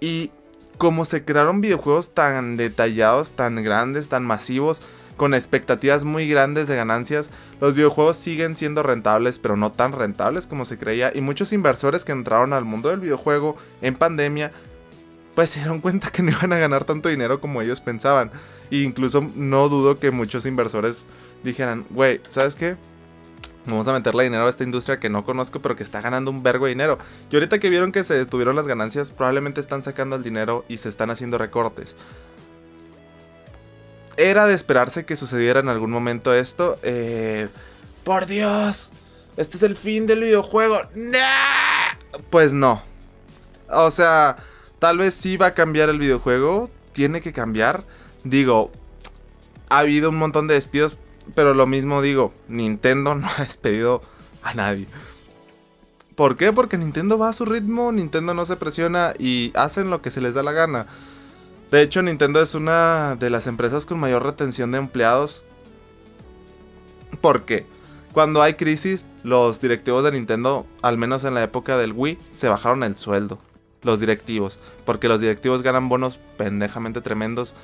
Y 0.00 0.30
como 0.78 1.04
se 1.04 1.24
crearon 1.24 1.60
videojuegos 1.60 2.14
tan 2.14 2.56
detallados, 2.56 3.32
tan 3.32 3.62
grandes, 3.62 4.08
tan 4.08 4.24
masivos, 4.24 4.82
con 5.16 5.34
expectativas 5.34 6.04
muy 6.04 6.28
grandes 6.28 6.68
de 6.68 6.76
ganancias, 6.76 7.30
los 7.60 7.74
videojuegos 7.74 8.18
siguen 8.18 8.54
siendo 8.54 8.82
rentables, 8.82 9.38
pero 9.38 9.56
no 9.56 9.72
tan 9.72 9.92
rentables 9.92 10.46
como 10.46 10.64
se 10.64 10.78
creía. 10.78 11.10
Y 11.14 11.20
muchos 11.20 11.52
inversores 11.52 12.04
que 12.04 12.12
entraron 12.12 12.52
al 12.52 12.64
mundo 12.64 12.90
del 12.90 13.00
videojuego 13.00 13.56
en 13.80 13.94
pandemia, 13.94 14.50
pues 15.34 15.50
se 15.50 15.60
dieron 15.60 15.80
cuenta 15.80 16.10
que 16.10 16.22
no 16.22 16.32
iban 16.32 16.52
a 16.52 16.58
ganar 16.58 16.84
tanto 16.84 17.08
dinero 17.08 17.40
como 17.40 17.62
ellos 17.62 17.80
pensaban. 17.80 18.30
E 18.70 18.78
incluso 18.78 19.26
no 19.36 19.68
dudo 19.68 19.98
que 19.98 20.10
muchos 20.10 20.44
inversores 20.44 21.06
dijeran, 21.42 21.86
güey, 21.90 22.20
¿sabes 22.28 22.54
qué? 22.54 22.76
Vamos 23.66 23.88
a 23.88 23.92
meterle 23.92 24.24
dinero 24.24 24.46
a 24.46 24.50
esta 24.50 24.62
industria 24.62 25.00
que 25.00 25.10
no 25.10 25.24
conozco, 25.24 25.60
pero 25.60 25.74
que 25.74 25.82
está 25.82 26.00
ganando 26.00 26.30
un 26.30 26.42
vergo 26.42 26.66
de 26.66 26.70
dinero. 26.70 26.98
Y 27.30 27.34
ahorita 27.34 27.58
que 27.58 27.68
vieron 27.68 27.90
que 27.90 28.04
se 28.04 28.14
detuvieron 28.14 28.54
las 28.54 28.68
ganancias, 28.68 29.10
probablemente 29.10 29.60
están 29.60 29.82
sacando 29.82 30.14
el 30.14 30.22
dinero 30.22 30.64
y 30.68 30.78
se 30.78 30.88
están 30.88 31.10
haciendo 31.10 31.36
recortes. 31.36 31.96
Era 34.16 34.46
de 34.46 34.54
esperarse 34.54 35.04
que 35.04 35.16
sucediera 35.16 35.60
en 35.60 35.68
algún 35.68 35.90
momento 35.90 36.32
esto. 36.32 36.78
Eh, 36.82 37.48
por 38.04 38.26
Dios, 38.26 38.92
este 39.36 39.56
es 39.56 39.62
el 39.64 39.76
fin 39.76 40.06
del 40.06 40.20
videojuego. 40.20 40.78
Pues 42.30 42.52
no. 42.52 42.82
O 43.68 43.90
sea, 43.90 44.36
tal 44.78 44.98
vez 44.98 45.14
sí 45.14 45.36
va 45.36 45.46
a 45.46 45.54
cambiar 45.54 45.88
el 45.88 45.98
videojuego. 45.98 46.70
Tiene 46.92 47.20
que 47.20 47.32
cambiar. 47.32 47.82
Digo, 48.22 48.70
ha 49.68 49.80
habido 49.80 50.10
un 50.10 50.16
montón 50.16 50.46
de 50.46 50.54
despidos 50.54 50.96
pero 51.34 51.54
lo 51.54 51.66
mismo 51.66 52.02
digo, 52.02 52.32
Nintendo 52.48 53.14
no 53.16 53.26
ha 53.28 53.42
despedido 53.42 54.02
a 54.42 54.54
nadie. 54.54 54.86
¿Por 56.14 56.36
qué? 56.36 56.52
Porque 56.52 56.78
Nintendo 56.78 57.18
va 57.18 57.28
a 57.28 57.34
su 57.34 57.44
ritmo, 57.44 57.92
Nintendo 57.92 58.32
no 58.32 58.46
se 58.46 58.56
presiona 58.56 59.12
y 59.18 59.52
hacen 59.54 59.90
lo 59.90 60.00
que 60.00 60.10
se 60.10 60.22
les 60.22 60.34
da 60.34 60.42
la 60.42 60.52
gana. 60.52 60.86
De 61.70 61.82
hecho, 61.82 62.00
Nintendo 62.00 62.40
es 62.40 62.54
una 62.54 63.16
de 63.16 63.28
las 63.28 63.46
empresas 63.46 63.84
con 63.84 63.98
mayor 63.98 64.24
retención 64.24 64.72
de 64.72 64.78
empleados. 64.78 65.44
¿Por 67.20 67.42
qué? 67.42 67.66
Cuando 68.12 68.40
hay 68.40 68.54
crisis, 68.54 69.08
los 69.24 69.60
directivos 69.60 70.04
de 70.04 70.12
Nintendo, 70.12 70.64
al 70.80 70.96
menos 70.96 71.24
en 71.24 71.34
la 71.34 71.42
época 71.42 71.76
del 71.76 71.92
Wii, 71.92 72.18
se 72.32 72.48
bajaron 72.48 72.82
el 72.82 72.96
sueldo. 72.96 73.38
Los 73.82 74.00
directivos. 74.00 74.58
Porque 74.86 75.08
los 75.08 75.20
directivos 75.20 75.62
ganan 75.62 75.90
bonos 75.90 76.18
pendejamente 76.38 77.02
tremendos 77.02 77.54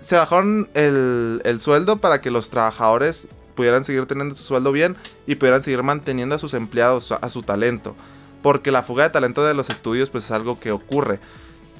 se 0.00 0.16
bajaron 0.16 0.68
el, 0.74 1.58
sueldo 1.60 1.98
para 1.98 2.20
que 2.20 2.30
los 2.30 2.50
trabajadores 2.50 3.28
pudieran 3.54 3.84
seguir 3.84 4.06
teniendo 4.06 4.34
su 4.34 4.42
sueldo 4.42 4.72
bien 4.72 4.96
y 5.26 5.34
pudieran 5.34 5.62
seguir 5.62 5.82
manteniendo 5.82 6.34
a 6.34 6.38
sus 6.38 6.54
empleados, 6.54 7.12
a 7.12 7.28
su 7.28 7.42
talento. 7.42 7.96
Porque 8.42 8.70
la 8.70 8.82
fuga 8.82 9.04
de 9.04 9.10
talento 9.10 9.44
de 9.44 9.54
los 9.54 9.68
estudios 9.68 10.10
pues 10.10 10.24
es 10.24 10.30
algo 10.30 10.58
que 10.58 10.72
ocurre. 10.72 11.20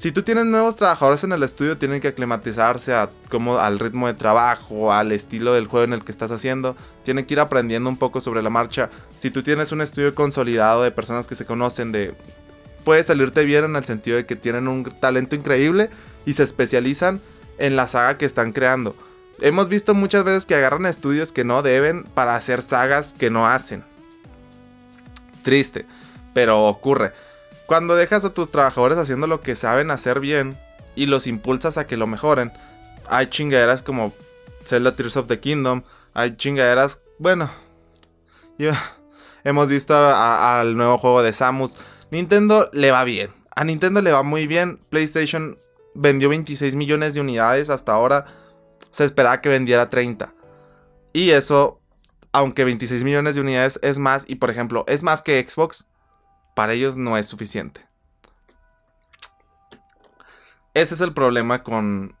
Si 0.01 0.11
tú 0.11 0.23
tienes 0.23 0.45
nuevos 0.45 0.75
trabajadores 0.75 1.23
en 1.23 1.31
el 1.31 1.43
estudio, 1.43 1.77
tienen 1.77 2.01
que 2.01 2.07
aclimatizarse 2.07 2.91
a 2.91 3.11
como 3.29 3.59
al 3.59 3.77
ritmo 3.77 4.07
de 4.07 4.15
trabajo, 4.15 4.91
al 4.91 5.11
estilo 5.11 5.53
del 5.53 5.67
juego 5.67 5.83
en 5.83 5.93
el 5.93 6.03
que 6.03 6.11
estás 6.11 6.31
haciendo. 6.31 6.75
Tienen 7.03 7.25
que 7.25 7.35
ir 7.35 7.39
aprendiendo 7.39 7.87
un 7.87 7.97
poco 7.97 8.19
sobre 8.19 8.41
la 8.41 8.49
marcha. 8.49 8.89
Si 9.19 9.29
tú 9.29 9.43
tienes 9.43 9.71
un 9.71 9.81
estudio 9.81 10.15
consolidado 10.15 10.81
de 10.81 10.89
personas 10.89 11.27
que 11.27 11.35
se 11.35 11.45
conocen, 11.45 11.91
de 11.91 12.15
puede 12.83 13.03
salirte 13.03 13.43
bien 13.43 13.63
en 13.63 13.75
el 13.75 13.85
sentido 13.85 14.17
de 14.17 14.25
que 14.25 14.35
tienen 14.35 14.67
un 14.67 14.83
talento 14.83 15.35
increíble 15.35 15.91
y 16.25 16.33
se 16.33 16.41
especializan 16.41 17.21
en 17.61 17.75
la 17.75 17.87
saga 17.87 18.17
que 18.17 18.25
están 18.25 18.51
creando. 18.51 18.95
Hemos 19.39 19.69
visto 19.69 19.93
muchas 19.93 20.23
veces 20.23 20.45
que 20.45 20.55
agarran 20.55 20.87
estudios 20.87 21.31
que 21.31 21.43
no 21.43 21.61
deben 21.61 22.03
para 22.03 22.35
hacer 22.35 22.63
sagas 22.63 23.13
que 23.17 23.29
no 23.29 23.47
hacen. 23.47 23.83
Triste, 25.43 25.85
pero 26.33 26.65
ocurre. 26.65 27.13
Cuando 27.67 27.95
dejas 27.95 28.25
a 28.25 28.33
tus 28.33 28.51
trabajadores 28.51 28.97
haciendo 28.97 29.27
lo 29.27 29.41
que 29.41 29.55
saben 29.55 29.91
hacer 29.91 30.19
bien 30.19 30.57
y 30.95 31.05
los 31.05 31.27
impulsas 31.27 31.77
a 31.77 31.85
que 31.85 31.97
lo 31.97 32.07
mejoren, 32.07 32.51
hay 33.07 33.27
chingaderas 33.27 33.83
como 33.83 34.11
Zelda 34.65 34.95
Tears 34.95 35.17
of 35.17 35.27
the 35.27 35.39
Kingdom, 35.39 35.83
hay 36.13 36.35
chingaderas, 36.35 37.01
bueno, 37.19 37.51
hemos 39.43 39.69
visto 39.69 39.95
al 39.95 40.75
nuevo 40.75 40.97
juego 40.97 41.21
de 41.21 41.31
Samus. 41.31 41.77
Nintendo 42.09 42.69
le 42.73 42.91
va 42.91 43.03
bien, 43.03 43.31
a 43.55 43.63
Nintendo 43.63 44.01
le 44.01 44.11
va 44.11 44.23
muy 44.23 44.47
bien, 44.47 44.79
PlayStation 44.89 45.57
vendió 45.93 46.29
26 46.29 46.75
millones 46.75 47.13
de 47.13 47.21
unidades 47.21 47.69
hasta 47.69 47.93
ahora. 47.93 48.25
Se 48.89 49.03
esperaba 49.05 49.41
que 49.41 49.49
vendiera 49.49 49.89
30. 49.89 50.33
Y 51.13 51.31
eso, 51.31 51.79
aunque 52.31 52.65
26 52.65 53.03
millones 53.03 53.35
de 53.35 53.41
unidades 53.41 53.79
es 53.81 53.99
más, 53.99 54.25
y 54.27 54.35
por 54.35 54.49
ejemplo, 54.49 54.85
es 54.87 55.03
más 55.03 55.21
que 55.21 55.45
Xbox, 55.47 55.87
para 56.55 56.73
ellos 56.73 56.97
no 56.97 57.17
es 57.17 57.25
suficiente. 57.25 57.85
Ese 60.73 60.95
es 60.95 61.01
el 61.01 61.13
problema 61.13 61.63
con, 61.63 62.15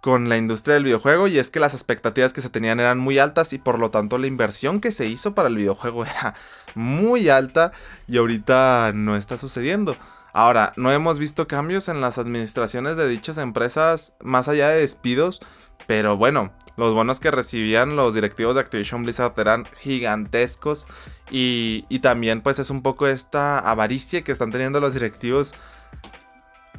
con 0.00 0.28
la 0.28 0.38
industria 0.38 0.74
del 0.74 0.84
videojuego 0.84 1.28
y 1.28 1.38
es 1.38 1.50
que 1.50 1.60
las 1.60 1.74
expectativas 1.74 2.32
que 2.32 2.40
se 2.40 2.48
tenían 2.48 2.80
eran 2.80 2.98
muy 2.98 3.18
altas 3.18 3.52
y 3.52 3.58
por 3.58 3.78
lo 3.78 3.90
tanto 3.90 4.16
la 4.16 4.26
inversión 4.26 4.80
que 4.80 4.90
se 4.90 5.06
hizo 5.06 5.34
para 5.34 5.48
el 5.48 5.56
videojuego 5.56 6.04
era 6.06 6.34
muy 6.74 7.28
alta 7.28 7.72
y 8.06 8.16
ahorita 8.16 8.92
no 8.94 9.16
está 9.16 9.36
sucediendo. 9.36 9.96
Ahora, 10.38 10.72
no 10.76 10.92
hemos 10.92 11.18
visto 11.18 11.48
cambios 11.48 11.88
en 11.88 12.00
las 12.00 12.16
administraciones 12.16 12.96
de 12.96 13.08
dichas 13.08 13.38
empresas 13.38 14.12
más 14.20 14.46
allá 14.46 14.68
de 14.68 14.82
despidos, 14.82 15.40
pero 15.88 16.16
bueno, 16.16 16.52
los 16.76 16.94
bonos 16.94 17.18
que 17.18 17.32
recibían 17.32 17.96
los 17.96 18.14
directivos 18.14 18.54
de 18.54 18.60
Activision 18.60 19.02
Blizzard 19.02 19.32
eran 19.36 19.64
gigantescos 19.80 20.86
y, 21.28 21.82
también 22.02 22.40
pues 22.40 22.60
es 22.60 22.70
un 22.70 22.82
poco 22.82 23.08
esta 23.08 23.58
avaricia 23.58 24.22
que 24.22 24.30
están 24.30 24.52
teniendo 24.52 24.78
los 24.78 24.94
directivos 24.94 25.56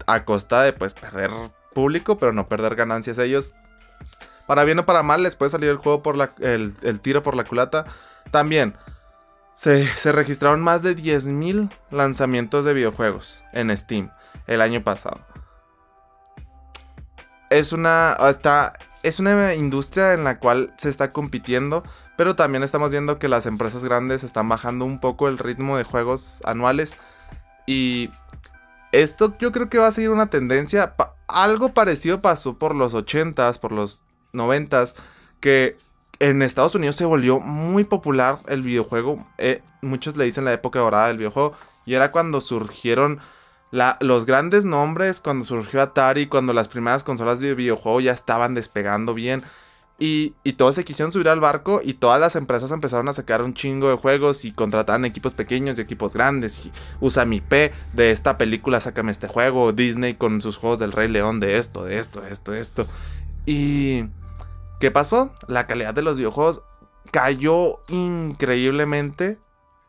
a 0.07 0.23
costa 0.23 0.63
de 0.63 0.71
pues 0.71 0.93
perder 0.93 1.31
público, 1.73 2.17
pero 2.17 2.31
no 2.31 2.47
perder 2.47 2.77
ganancias 2.77 3.17
ellos. 3.17 3.53
Para 4.47 4.63
bien 4.63 4.79
o 4.79 4.85
para 4.85 5.03
mal 5.03 5.21
les 5.21 5.35
puede 5.35 5.51
salir 5.51 5.69
el 5.69 5.75
juego 5.75 6.01
por 6.01 6.15
la, 6.15 6.33
el, 6.39 6.71
el 6.83 7.01
tiro 7.01 7.23
por 7.23 7.35
la 7.35 7.43
culata. 7.43 7.83
También, 8.31 8.77
se, 9.59 10.13
registraron 10.13 10.61
más 10.61 10.83
de 10.83 10.95
10.000 10.95 11.69
lanzamientos 11.91 12.63
de 12.63 12.73
videojuegos 12.73 13.43
en 13.51 13.75
Steam 13.77 14.09
el 14.47 14.61
año 14.61 14.81
pasado. 14.85 15.19
Es 17.49 17.73
una, 17.73 18.15
está, 18.29 18.71
es 19.03 19.19
una 19.19 19.53
industria 19.53 20.13
en 20.13 20.23
la 20.23 20.39
cual 20.39 20.73
se 20.77 20.87
está 20.87 21.11
compitiendo, 21.11 21.83
pero 22.15 22.37
también 22.37 22.63
estamos 22.63 22.91
viendo 22.91 23.19
que 23.19 23.27
las 23.27 23.45
empresas 23.45 23.83
grandes 23.83 24.23
están 24.23 24.47
bajando 24.47 24.85
un 24.85 25.01
poco 25.01 25.27
el 25.27 25.37
ritmo 25.37 25.75
de 25.75 25.83
juegos 25.83 26.39
anuales. 26.45 26.95
Y 27.67 28.11
esto 28.93 29.35
yo 29.39 29.51
creo 29.51 29.69
que 29.69 29.77
va 29.77 29.87
a 29.87 29.91
seguir 29.91 30.11
una 30.11 30.27
tendencia. 30.27 30.95
algo 31.27 31.73
parecido 31.73 32.21
pasó 32.21 32.57
por 32.57 32.75
los 32.75 32.93
80s, 32.93 33.59
por 33.59 33.73
los 33.73 34.05
90s, 34.31 34.95
que 35.41 35.75
en 36.19 36.41
Estados 36.41 36.75
Unidos 36.75 36.95
se 36.95 37.05
volvió 37.05 37.39
muy 37.39 37.85
popular 37.85 38.39
el 38.47 38.61
videojuego. 38.61 39.25
Eh, 39.37 39.61
muchos 39.81 40.17
le 40.17 40.25
dicen 40.25 40.45
la 40.45 40.53
época 40.53 40.79
dorada 40.79 41.07
del 41.07 41.17
videojuego. 41.17 41.53
Y 41.85 41.95
era 41.95 42.11
cuando 42.11 42.41
surgieron 42.41 43.19
los 43.71 44.25
grandes 44.25 44.65
nombres, 44.65 45.21
cuando 45.21 45.45
surgió 45.45 45.81
Atari, 45.81 46.27
cuando 46.27 46.53
las 46.53 46.67
primeras 46.67 47.03
consolas 47.03 47.39
de 47.39 47.55
videojuego 47.55 48.01
ya 48.01 48.11
estaban 48.11 48.53
despegando 48.53 49.13
bien. 49.13 49.43
Y, 50.01 50.33
todos 50.57 50.75
se 50.75 50.85
quisieron 50.85 51.11
subir 51.11 51.27
al 51.27 51.41
barco 51.41 51.81
y 51.83 51.93
todas 51.93 52.21
las 52.21 52.37
empresas 52.37 52.71
empezaron 52.71 53.09
a 53.09 53.13
sacar 53.13 53.41
un 53.41 53.53
chingo 53.53 53.89
de 53.89 53.97
juegos 53.97 54.45
y 54.45 54.53
contrataban 54.53 55.03
equipos 55.03 55.33
pequeños 55.33 55.77
y 55.77 55.81
equipos 55.81 56.13
grandes. 56.13 56.65
Y 56.65 56.71
usa 57.01 57.25
mi 57.25 57.41
P 57.41 57.73
de 57.93 58.11
esta 58.11 58.37
película, 58.37 58.79
sácame 58.79 59.11
este 59.11 59.27
juego. 59.27 59.73
Disney 59.73 60.15
con 60.15 60.41
sus 60.41 60.57
juegos 60.57 60.79
del 60.79 60.93
Rey 60.93 61.09
León 61.09 61.39
de 61.39 61.57
esto, 61.57 61.83
de 61.83 61.99
esto, 61.99 62.21
de 62.21 62.31
esto, 62.31 62.51
de 62.53 62.59
esto. 62.59 62.87
Y 63.45 64.05
¿Qué 64.79 64.91
pasó? 64.91 65.33
La 65.47 65.67
calidad 65.67 65.93
de 65.93 66.01
los 66.01 66.17
videojuegos 66.17 66.63
cayó 67.11 67.81
increíblemente 67.89 69.37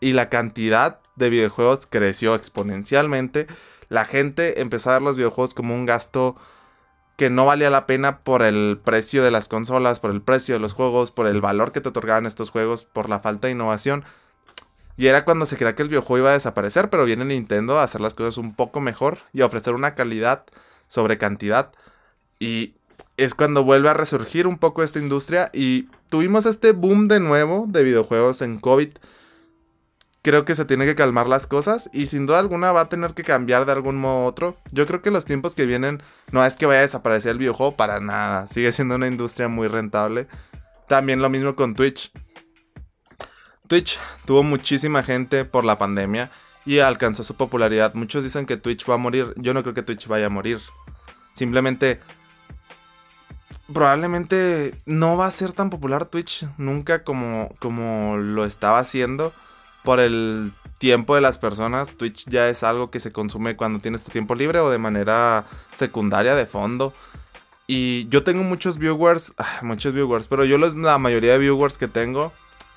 y 0.00 0.14
la 0.14 0.28
cantidad 0.28 1.00
de 1.14 1.30
videojuegos 1.30 1.86
creció 1.86 2.34
exponencialmente. 2.34 3.46
La 3.88 4.04
gente 4.04 4.60
empezó 4.60 4.90
a 4.90 4.94
ver 4.94 5.02
los 5.02 5.16
videojuegos 5.16 5.54
como 5.54 5.74
un 5.74 5.86
gasto 5.86 6.34
que 7.16 7.30
no 7.30 7.44
valía 7.44 7.70
la 7.70 7.86
pena 7.86 8.20
por 8.20 8.42
el 8.42 8.80
precio 8.82 9.22
de 9.22 9.30
las 9.30 9.46
consolas, 9.46 10.00
por 10.00 10.10
el 10.10 10.22
precio 10.22 10.54
de 10.54 10.60
los 10.60 10.72
juegos, 10.72 11.12
por 11.12 11.28
el 11.28 11.40
valor 11.40 11.70
que 11.70 11.80
te 11.80 11.90
otorgaban 11.90 12.26
estos 12.26 12.50
juegos, 12.50 12.84
por 12.84 13.08
la 13.08 13.20
falta 13.20 13.46
de 13.46 13.52
innovación. 13.52 14.04
Y 14.96 15.06
era 15.06 15.24
cuando 15.24 15.46
se 15.46 15.56
creía 15.56 15.76
que 15.76 15.82
el 15.82 15.88
videojuego 15.88 16.24
iba 16.24 16.30
a 16.30 16.34
desaparecer, 16.34 16.90
pero 16.90 17.04
viene 17.04 17.24
Nintendo 17.24 17.78
a 17.78 17.84
hacer 17.84 18.00
las 18.00 18.14
cosas 18.14 18.38
un 18.38 18.54
poco 18.54 18.80
mejor 18.80 19.18
y 19.32 19.42
a 19.42 19.46
ofrecer 19.46 19.74
una 19.74 19.94
calidad 19.94 20.46
sobre 20.88 21.16
cantidad. 21.16 21.72
Y 22.38 22.74
es 23.24 23.34
cuando 23.34 23.64
vuelve 23.64 23.88
a 23.88 23.94
resurgir 23.94 24.46
un 24.46 24.58
poco 24.58 24.82
esta 24.82 24.98
industria 24.98 25.50
y 25.52 25.88
tuvimos 26.08 26.46
este 26.46 26.72
boom 26.72 27.08
de 27.08 27.20
nuevo 27.20 27.66
de 27.68 27.82
videojuegos 27.82 28.42
en 28.42 28.58
COVID 28.58 28.90
creo 30.22 30.44
que 30.44 30.54
se 30.54 30.64
tiene 30.64 30.84
que 30.84 30.94
calmar 30.94 31.28
las 31.28 31.46
cosas 31.46 31.88
y 31.92 32.06
sin 32.06 32.26
duda 32.26 32.38
alguna 32.38 32.72
va 32.72 32.82
a 32.82 32.88
tener 32.88 33.14
que 33.14 33.24
cambiar 33.24 33.64
de 33.64 33.72
algún 33.72 33.98
modo 33.98 34.24
u 34.24 34.26
otro. 34.26 34.56
Yo 34.72 34.86
creo 34.86 35.02
que 35.02 35.10
los 35.10 35.24
tiempos 35.24 35.54
que 35.54 35.66
vienen 35.66 36.02
no 36.30 36.44
es 36.44 36.56
que 36.56 36.66
vaya 36.66 36.80
a 36.80 36.82
desaparecer 36.82 37.32
el 37.32 37.38
videojuego 37.38 37.76
para 37.76 38.00
nada, 38.00 38.46
sigue 38.46 38.72
siendo 38.72 38.96
una 38.96 39.06
industria 39.06 39.48
muy 39.48 39.68
rentable. 39.68 40.26
También 40.88 41.22
lo 41.22 41.30
mismo 41.30 41.54
con 41.54 41.74
Twitch. 41.74 42.12
Twitch 43.68 43.98
tuvo 44.24 44.42
muchísima 44.42 45.02
gente 45.02 45.44
por 45.44 45.64
la 45.64 45.78
pandemia 45.78 46.30
y 46.66 46.80
alcanzó 46.80 47.22
su 47.22 47.36
popularidad. 47.36 47.94
Muchos 47.94 48.24
dicen 48.24 48.44
que 48.44 48.56
Twitch 48.56 48.88
va 48.88 48.94
a 48.94 48.98
morir, 48.98 49.32
yo 49.36 49.54
no 49.54 49.62
creo 49.62 49.74
que 49.74 49.82
Twitch 49.82 50.06
vaya 50.06 50.26
a 50.26 50.30
morir. 50.30 50.60
Simplemente 51.32 52.00
probablemente 53.72 54.74
no 54.86 55.16
va 55.16 55.26
a 55.26 55.30
ser 55.30 55.52
tan 55.52 55.70
popular 55.70 56.06
Twitch 56.06 56.46
nunca 56.58 57.04
como, 57.04 57.54
como 57.58 58.16
lo 58.16 58.44
estaba 58.44 58.78
haciendo 58.78 59.32
por 59.84 60.00
el 60.00 60.52
tiempo 60.78 61.14
de 61.14 61.20
las 61.20 61.38
personas. 61.38 61.90
Twitch 61.96 62.24
ya 62.28 62.48
es 62.48 62.62
algo 62.62 62.90
que 62.90 63.00
se 63.00 63.12
consume 63.12 63.56
cuando 63.56 63.80
tienes 63.80 64.02
tu 64.02 64.10
tiempo 64.10 64.34
libre 64.34 64.60
o 64.60 64.70
de 64.70 64.78
manera 64.78 65.46
secundaria, 65.74 66.34
de 66.34 66.46
fondo. 66.46 66.92
Y 67.66 68.08
yo 68.08 68.24
tengo 68.24 68.42
muchos 68.42 68.78
viewers, 68.78 69.32
ah, 69.38 69.60
muchos 69.62 69.92
viewers, 69.92 70.26
pero 70.26 70.44
yo 70.44 70.58
la 70.58 70.98
mayoría 70.98 71.32
de 71.32 71.38
viewers 71.38 71.78
que 71.78 71.86
tengo, 71.86 72.32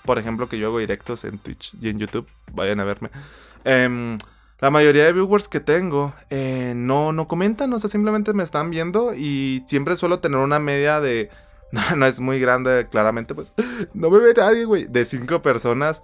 por 0.05 0.19
ejemplo, 0.19 0.47
que 0.47 0.59
yo 0.59 0.67
hago 0.67 0.79
directos 0.79 1.23
en 1.23 1.39
Twitch 1.39 1.73
y 1.81 1.89
en 1.89 1.97
YouTube, 1.97 2.27
vayan 2.51 2.79
a 2.79 2.83
verme. 2.83 3.09
Em, 3.63 4.19
la 4.63 4.70
mayoría 4.70 5.03
de 5.03 5.12
viewers 5.12 5.50
que 5.50 5.60
tengo 5.60 6.13
eh, 6.29 6.72
no, 6.74 7.12
no 7.12 7.27
comentan, 7.27 7.74
o 7.74 7.79
sea, 7.79 7.89
simplemente 7.89 8.34
me 8.34 8.43
están 8.43 8.70
viendo 8.70 9.13
y 9.13 9.62
siempre 9.67 9.98
suelo 9.98 10.22
tener 10.22 10.39
una 10.39 10.60
media 10.60 11.01
de... 11.01 11.29
No, 11.74 11.82
no 11.98 12.05
es 12.05 12.22
muy 12.22 12.39
grande, 12.39 12.88
claramente, 12.89 13.36
pues. 13.36 13.51
No 13.93 14.10
me 14.10 14.20
ve 14.20 14.34
nadie, 14.38 14.63
güey. 14.63 14.86
De 14.86 15.03
cinco 15.03 15.41
personas 15.41 16.01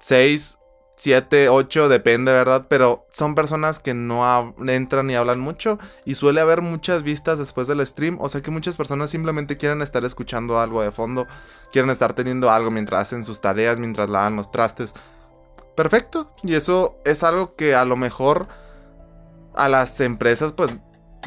6, 0.00 0.58
7, 0.96 1.50
8, 1.50 1.88
depende, 1.88 2.32
¿verdad? 2.32 2.66
Pero 2.68 3.06
son 3.12 3.36
personas 3.36 3.78
que 3.78 3.94
no 3.94 4.56
entran 4.66 5.08
y 5.10 5.14
hablan 5.14 5.38
mucho 5.38 5.78
y 6.04 6.16
suele 6.16 6.40
haber 6.40 6.62
muchas 6.62 7.04
vistas 7.04 7.38
después 7.38 7.68
del 7.68 7.86
stream. 7.86 8.16
O 8.20 8.28
sea 8.28 8.40
que 8.40 8.50
muchas 8.50 8.76
personas 8.76 9.10
simplemente 9.10 9.56
quieren 9.56 9.82
estar 9.82 10.04
escuchando 10.04 10.58
algo 10.58 10.82
de 10.82 10.90
fondo, 10.90 11.28
quieren 11.70 11.90
estar 11.90 12.12
teniendo 12.14 12.50
algo 12.50 12.72
mientras 12.72 13.02
hacen 13.02 13.22
sus 13.22 13.40
tareas, 13.40 13.78
mientras 13.78 14.10
lavan 14.10 14.34
los 14.34 14.50
trastes. 14.50 14.94
Perfecto. 15.78 16.28
Y 16.42 16.56
eso 16.56 16.98
es 17.04 17.22
algo 17.22 17.54
que 17.54 17.76
a 17.76 17.84
lo 17.84 17.96
mejor 17.96 18.48
a 19.54 19.68
las 19.68 20.00
empresas 20.00 20.52
pues 20.52 20.76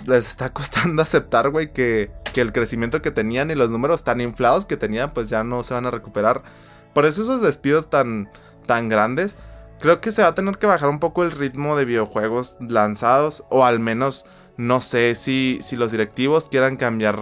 les 0.06 0.28
está 0.28 0.50
costando 0.54 1.02
aceptar, 1.02 1.52
güey, 1.52 1.72
que, 1.72 2.12
que 2.34 2.42
el 2.42 2.52
crecimiento 2.52 3.02
que 3.02 3.12
tenían 3.12 3.50
y 3.50 3.56
los 3.56 3.70
números 3.70 4.04
tan 4.04 4.20
inflados 4.20 4.66
que 4.66 4.76
tenían 4.76 5.14
pues 5.14 5.30
ya 5.30 5.46
no 5.46 5.64
se 5.64 5.74
van 5.74 5.86
a 5.86 5.92
recuperar. 5.92 6.44
Por 6.94 7.06
eso 7.06 7.22
esos 7.22 7.42
despidos 7.42 7.90
tan 7.90 8.30
tan 8.66 8.90
grandes, 8.90 9.38
creo 9.80 10.02
que 10.02 10.12
se 10.12 10.22
va 10.22 10.28
a 10.28 10.36
tener 10.36 10.58
que 10.58 10.68
bajar 10.68 10.90
un 10.90 11.00
poco 11.00 11.24
el 11.24 11.32
ritmo 11.32 11.78
de 11.78 11.86
videojuegos 11.86 12.58
lanzados 12.60 13.46
o 13.50 13.64
al 13.64 13.80
menos 13.80 14.26
no 14.58 14.82
sé 14.82 15.16
si, 15.16 15.60
si 15.62 15.78
los 15.78 15.92
directivos 15.92 16.50
quieran 16.50 16.76
cambiar 16.76 17.20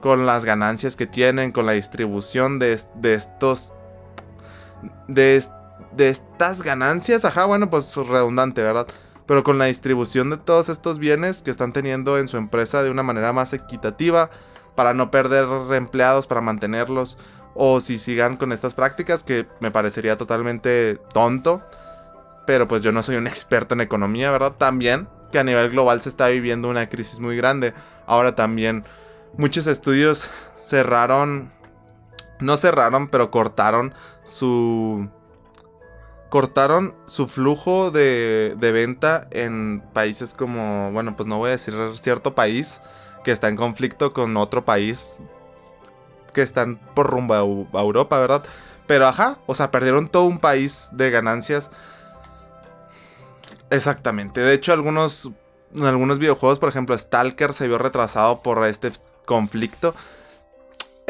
con 0.00 0.24
las 0.24 0.46
ganancias 0.46 0.96
que 0.96 1.06
tienen, 1.06 1.52
con 1.52 1.66
la 1.66 1.72
distribución 1.72 2.58
de, 2.58 2.72
estos... 2.72 3.74
De, 5.08 5.36
de 5.92 6.08
estas 6.08 6.62
ganancias, 6.62 7.24
ajá, 7.24 7.44
bueno, 7.44 7.70
pues 7.70 7.94
redundante, 7.96 8.62
¿verdad? 8.62 8.86
Pero 9.26 9.44
con 9.44 9.58
la 9.58 9.66
distribución 9.66 10.30
de 10.30 10.36
todos 10.36 10.68
estos 10.68 10.98
bienes 10.98 11.42
que 11.42 11.50
están 11.50 11.72
teniendo 11.72 12.18
en 12.18 12.28
su 12.28 12.36
empresa 12.36 12.82
de 12.82 12.90
una 12.90 13.02
manera 13.02 13.32
más 13.32 13.52
equitativa, 13.52 14.30
para 14.74 14.94
no 14.94 15.10
perder 15.10 15.46
empleados, 15.74 16.26
para 16.26 16.40
mantenerlos, 16.40 17.18
o 17.54 17.80
si 17.80 17.98
sigan 17.98 18.36
con 18.36 18.52
estas 18.52 18.74
prácticas 18.74 19.24
que 19.24 19.46
me 19.60 19.70
parecería 19.70 20.16
totalmente 20.16 20.98
tonto. 21.12 21.62
Pero 22.46 22.66
pues 22.66 22.82
yo 22.82 22.92
no 22.92 23.02
soy 23.02 23.16
un 23.16 23.26
experto 23.28 23.74
en 23.74 23.82
economía, 23.82 24.30
¿verdad? 24.30 24.54
También 24.56 25.08
que 25.30 25.38
a 25.38 25.44
nivel 25.44 25.70
global 25.70 26.00
se 26.02 26.08
está 26.08 26.28
viviendo 26.28 26.68
una 26.68 26.88
crisis 26.88 27.20
muy 27.20 27.36
grande. 27.36 27.74
Ahora 28.06 28.34
también 28.34 28.84
muchos 29.36 29.66
estudios 29.66 30.30
cerraron, 30.58 31.52
no 32.40 32.56
cerraron, 32.56 33.08
pero 33.08 33.30
cortaron 33.30 33.94
su... 34.22 35.08
Cortaron 36.30 36.94
su 37.06 37.26
flujo 37.28 37.90
de, 37.90 38.56
de 38.58 38.72
venta 38.72 39.28
en 39.30 39.82
países 39.92 40.32
como, 40.32 40.90
bueno, 40.92 41.16
pues 41.16 41.28
no 41.28 41.38
voy 41.38 41.48
a 41.48 41.52
decir 41.52 41.74
cierto 42.00 42.34
país 42.34 42.80
que 43.24 43.32
está 43.32 43.48
en 43.48 43.56
conflicto 43.56 44.12
con 44.12 44.36
otro 44.36 44.64
país 44.64 45.18
que 46.32 46.42
están 46.42 46.76
por 46.94 47.08
rumbo 47.10 47.34
a, 47.34 47.80
Europa, 47.80 48.18
¿verdad? 48.18 48.44
Pero 48.86 49.06
ajá, 49.06 49.38
o 49.46 49.54
sea, 49.54 49.70
perdieron 49.70 50.08
todo 50.08 50.24
un 50.24 50.38
país 50.38 50.88
de 50.92 51.10
ganancias. 51.10 51.70
Exactamente. 53.70 54.40
De 54.40 54.52
hecho, 54.54 54.72
algunos, 54.72 55.30
algunos 55.80 56.18
videojuegos, 56.18 56.58
por 56.58 56.68
ejemplo, 56.68 56.96
Stalker 56.96 57.52
se 57.52 57.68
vio 57.68 57.78
retrasado 57.78 58.42
por 58.42 58.64
este 58.66 58.92
conflicto. 59.24 59.94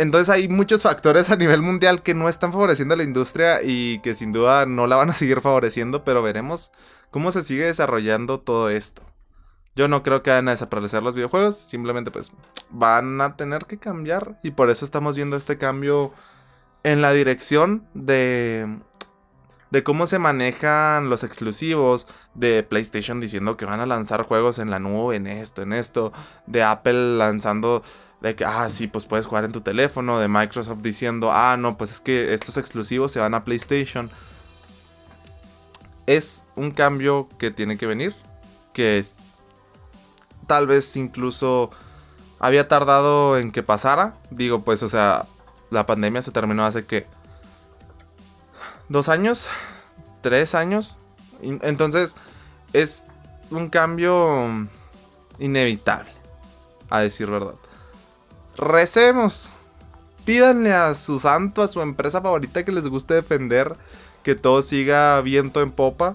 Entonces 0.00 0.30
hay 0.30 0.48
muchos 0.48 0.80
factores 0.80 1.28
a 1.28 1.36
nivel 1.36 1.60
mundial 1.60 2.02
que 2.02 2.14
no 2.14 2.30
están 2.30 2.52
favoreciendo 2.52 2.94
a 2.94 2.96
la 2.96 3.04
industria 3.04 3.60
y 3.62 3.98
que 3.98 4.14
sin 4.14 4.32
duda 4.32 4.64
no 4.64 4.86
la 4.86 4.96
van 4.96 5.10
a 5.10 5.14
seguir 5.14 5.42
favoreciendo, 5.42 6.04
pero 6.04 6.22
veremos 6.22 6.72
cómo 7.10 7.32
se 7.32 7.44
sigue 7.44 7.66
desarrollando 7.66 8.40
todo 8.40 8.70
esto. 8.70 9.02
Yo 9.76 9.88
no 9.88 10.02
creo 10.02 10.22
que 10.22 10.30
vayan 10.30 10.48
a 10.48 10.52
desaparecer 10.52 11.02
los 11.02 11.14
videojuegos, 11.14 11.58
simplemente 11.58 12.10
pues 12.10 12.32
van 12.70 13.20
a 13.20 13.36
tener 13.36 13.66
que 13.66 13.76
cambiar 13.76 14.40
y 14.42 14.52
por 14.52 14.70
eso 14.70 14.86
estamos 14.86 15.16
viendo 15.16 15.36
este 15.36 15.58
cambio 15.58 16.14
en 16.82 17.02
la 17.02 17.12
dirección 17.12 17.86
de 17.92 18.80
de 19.70 19.84
cómo 19.84 20.06
se 20.06 20.18
manejan 20.18 21.10
los 21.10 21.22
exclusivos 21.24 22.08
de 22.34 22.62
PlayStation 22.62 23.20
diciendo 23.20 23.56
que 23.56 23.66
van 23.66 23.80
a 23.80 23.86
lanzar 23.86 24.24
juegos 24.24 24.58
en 24.58 24.70
la 24.70 24.80
nube, 24.80 25.16
en 25.16 25.26
esto, 25.26 25.62
en 25.62 25.72
esto, 25.72 26.12
de 26.46 26.62
Apple 26.62 27.16
lanzando 27.18 27.82
de 28.20 28.36
que, 28.36 28.44
ah, 28.44 28.68
sí, 28.68 28.86
pues 28.86 29.04
puedes 29.06 29.26
jugar 29.26 29.44
en 29.44 29.52
tu 29.52 29.60
teléfono, 29.60 30.18
de 30.18 30.28
Microsoft 30.28 30.80
diciendo, 30.82 31.30
ah, 31.32 31.56
no, 31.56 31.76
pues 31.76 31.90
es 31.90 32.00
que 32.00 32.34
estos 32.34 32.56
exclusivos 32.56 33.12
se 33.12 33.20
van 33.20 33.34
a 33.34 33.44
PlayStation. 33.44 34.10
Es 36.06 36.44
un 36.54 36.70
cambio 36.70 37.28
que 37.38 37.50
tiene 37.50 37.78
que 37.78 37.86
venir, 37.86 38.14
que 38.72 39.04
tal 40.46 40.66
vez 40.66 40.96
incluso 40.96 41.70
había 42.38 42.68
tardado 42.68 43.38
en 43.38 43.52
que 43.52 43.62
pasara. 43.62 44.14
Digo, 44.30 44.62
pues, 44.62 44.82
o 44.82 44.88
sea, 44.88 45.24
la 45.70 45.86
pandemia 45.86 46.22
se 46.22 46.32
terminó 46.32 46.64
hace 46.64 46.84
que... 46.84 47.06
Dos 48.88 49.08
años, 49.08 49.48
tres 50.20 50.54
años. 50.54 50.98
Entonces, 51.40 52.16
es 52.72 53.04
un 53.50 53.70
cambio 53.70 54.68
inevitable, 55.38 56.10
a 56.90 57.00
decir 57.00 57.30
verdad. 57.30 57.54
Recemos. 58.56 59.56
Pídanle 60.24 60.72
a 60.72 60.94
su 60.94 61.18
santo, 61.18 61.62
a 61.62 61.68
su 61.68 61.80
empresa 61.80 62.20
favorita 62.20 62.64
que 62.64 62.72
les 62.72 62.86
guste 62.86 63.14
defender, 63.14 63.74
que 64.22 64.34
todo 64.34 64.62
siga 64.62 65.20
viento 65.22 65.62
en 65.62 65.70
popa 65.70 66.14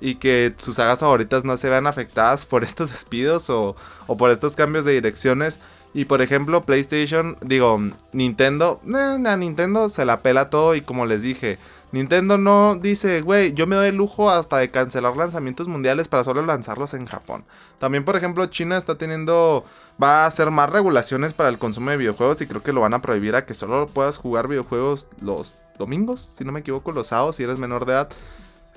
y 0.00 0.16
que 0.16 0.52
sus 0.56 0.76
sagas 0.76 1.00
favoritas 1.00 1.44
no 1.44 1.56
se 1.56 1.70
vean 1.70 1.86
afectadas 1.86 2.44
por 2.44 2.64
estos 2.64 2.90
despidos 2.90 3.48
o, 3.50 3.76
por 4.18 4.30
estos 4.30 4.54
cambios 4.54 4.84
de 4.84 4.92
direcciones. 4.92 5.60
Y 5.94 6.06
por 6.06 6.22
ejemplo, 6.22 6.62
PlayStation, 6.62 7.36
digo, 7.42 7.78
Nintendo, 8.12 8.80
eh, 8.86 9.28
a 9.28 9.36
Nintendo 9.36 9.90
se 9.90 10.06
la 10.06 10.20
pela 10.20 10.48
todo 10.48 10.74
y 10.74 10.80
como 10.80 11.04
les 11.04 11.20
dije, 11.20 11.58
Nintendo 11.92 12.38
no 12.38 12.76
dice, 12.76 13.20
güey, 13.20 13.52
yo 13.52 13.66
me 13.66 13.76
doy 13.76 13.88
el 13.88 13.96
lujo 13.96 14.30
hasta 14.30 14.56
de 14.56 14.70
cancelar 14.70 15.14
lanzamientos 15.14 15.68
mundiales 15.68 16.08
para 16.08 16.24
solo 16.24 16.40
lanzarlos 16.44 16.94
en 16.94 17.04
Japón. 17.06 17.44
También, 17.78 18.04
por 18.04 18.16
ejemplo, 18.16 18.46
China 18.46 18.78
está 18.78 18.96
teniendo, 18.96 19.66
va 20.02 20.24
a 20.24 20.26
hacer 20.26 20.50
más 20.50 20.70
regulaciones 20.70 21.34
para 21.34 21.50
el 21.50 21.58
consumo 21.58 21.90
de 21.90 21.98
videojuegos 21.98 22.40
y 22.40 22.46
creo 22.46 22.62
que 22.62 22.72
lo 22.72 22.80
van 22.80 22.94
a 22.94 23.02
prohibir 23.02 23.36
a 23.36 23.44
que 23.44 23.52
solo 23.52 23.86
puedas 23.86 24.16
jugar 24.16 24.48
videojuegos 24.48 25.06
los 25.20 25.56
domingos, 25.78 26.32
si 26.34 26.44
no 26.44 26.52
me 26.52 26.60
equivoco, 26.60 26.92
los 26.92 27.08
sábados, 27.08 27.36
si 27.36 27.42
eres 27.42 27.58
menor 27.58 27.84
de 27.84 27.92
edad. 27.92 28.08